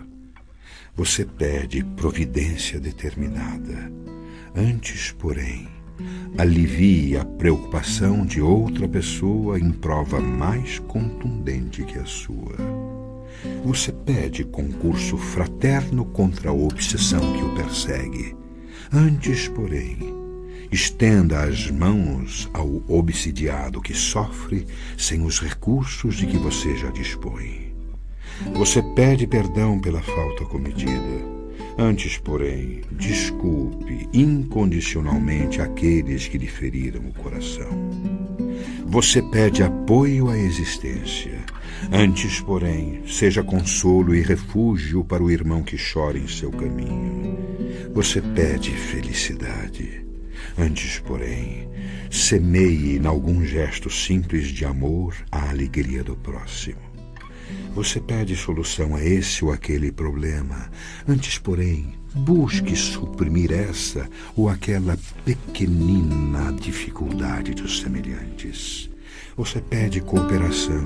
Você 0.94 1.24
pede 1.24 1.82
providência 1.96 2.78
determinada. 2.78 3.90
Antes, 4.54 5.14
porém, 5.14 5.70
alivie 6.38 7.16
a 7.16 7.24
preocupação 7.24 8.26
de 8.26 8.42
outra 8.42 8.86
pessoa 8.86 9.58
em 9.58 9.72
prova 9.72 10.20
mais 10.20 10.78
contundente 10.80 11.86
que 11.86 11.98
a 11.98 12.06
sua. 12.06 12.81
Você 13.64 13.92
pede 13.92 14.44
concurso 14.44 15.18
fraterno 15.18 16.06
contra 16.06 16.50
a 16.50 16.54
obsessão 16.54 17.20
que 17.34 17.44
o 17.44 17.56
persegue. 17.56 18.36
Antes, 18.92 19.48
porém, 19.48 19.98
estenda 20.72 21.44
as 21.44 21.70
mãos 21.72 22.50
ao 22.54 22.84
obsidiado 22.88 23.82
que 23.82 23.94
sofre 23.94 24.66
sem 24.98 25.24
os 25.24 25.40
recursos 25.40 26.16
de 26.16 26.28
que 26.28 26.38
você 26.38 26.76
já 26.78 26.90
dispõe. 26.92 27.74
Você 28.54 28.82
pede 28.96 29.28
perdão 29.28 29.80
pela 29.80 30.02
falta 30.02 30.46
cometida 30.46 31.42
Antes, 31.78 32.18
porém, 32.18 32.82
desculpe 32.92 34.08
incondicionalmente 34.14 35.62
aqueles 35.62 36.28
que 36.28 36.38
lhe 36.38 36.48
feriram 36.48 37.02
o 37.02 37.14
coração. 37.14 37.70
Você 38.86 39.22
pede 39.22 39.64
apoio 39.64 40.30
à 40.30 40.38
existência. 40.38 41.41
Antes, 41.90 42.42
porém, 42.42 43.02
seja 43.08 43.44
consolo 43.44 44.14
e 44.14 44.22
refúgio 44.22 45.04
para 45.04 45.24
o 45.24 45.32
irmão 45.32 45.64
que 45.64 45.78
chora 45.78 46.18
em 46.18 46.28
seu 46.28 46.52
caminho. 46.52 47.38
Você 47.94 48.22
pede 48.22 48.72
felicidade. 48.72 50.06
Antes, 50.58 51.00
porém, 51.00 51.70
semeie 52.10 52.98
em 52.98 53.06
algum 53.06 53.44
gesto 53.44 53.90
simples 53.90 54.48
de 54.50 54.66
amor 54.66 55.16
a 55.32 55.50
alegria 55.50 56.04
do 56.04 56.16
próximo. 56.16 56.92
Você 57.74 58.00
pede 58.00 58.36
solução 58.36 58.96
a 58.96 59.04
esse 59.04 59.44
ou 59.46 59.52
aquele 59.52 59.92
problema. 59.92 60.70
Antes, 61.08 61.38
porém, 61.38 61.94
busque 62.14 62.76
suprimir 62.76 63.52
essa 63.52 64.10
ou 64.36 64.50
aquela 64.50 64.98
pequenina 65.24 66.52
dificuldade 66.54 67.54
dos 67.54 67.80
semelhantes. 67.80 68.91
Você 69.38 69.62
pede 69.62 70.02
cooperação. 70.02 70.84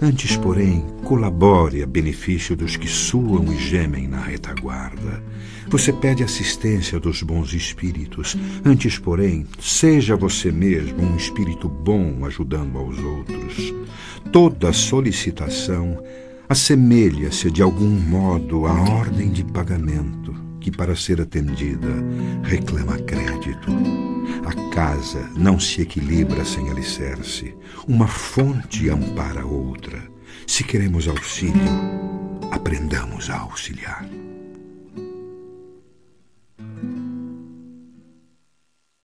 Antes, 0.00 0.36
porém, 0.36 0.84
colabore 1.04 1.82
a 1.82 1.86
benefício 1.86 2.54
dos 2.54 2.76
que 2.76 2.86
suam 2.86 3.52
e 3.52 3.58
gemem 3.58 4.06
na 4.06 4.20
retaguarda. 4.20 5.22
Você 5.68 5.92
pede 5.92 6.22
assistência 6.22 7.00
dos 7.00 7.22
bons 7.22 7.52
espíritos. 7.52 8.36
Antes, 8.64 8.98
porém, 8.98 9.46
seja 9.58 10.16
você 10.16 10.50
mesmo 10.52 11.02
um 11.02 11.16
espírito 11.16 11.68
bom 11.68 12.24
ajudando 12.24 12.78
aos 12.78 12.98
outros. 12.98 13.74
Toda 14.32 14.72
solicitação 14.72 16.02
assemelha-se 16.48 17.50
de 17.50 17.62
algum 17.62 17.88
modo 17.88 18.66
à 18.66 18.72
ordem 18.72 19.30
de 19.30 19.44
pagamento 19.44 20.49
que, 20.60 20.70
para 20.70 20.94
ser 20.94 21.20
atendida, 21.20 21.88
reclama 22.42 22.98
crédito. 22.98 23.70
A 24.44 24.74
casa 24.74 25.28
não 25.36 25.58
se 25.58 25.82
equilibra 25.82 26.44
sem 26.44 26.70
alicerce. 26.70 27.54
Uma 27.88 28.06
fonte 28.06 28.88
ampara 28.88 29.44
outra. 29.44 30.02
Se 30.46 30.62
queremos 30.64 31.08
auxílio, 31.08 31.60
aprendamos 32.50 33.30
a 33.30 33.38
auxiliar. 33.38 34.04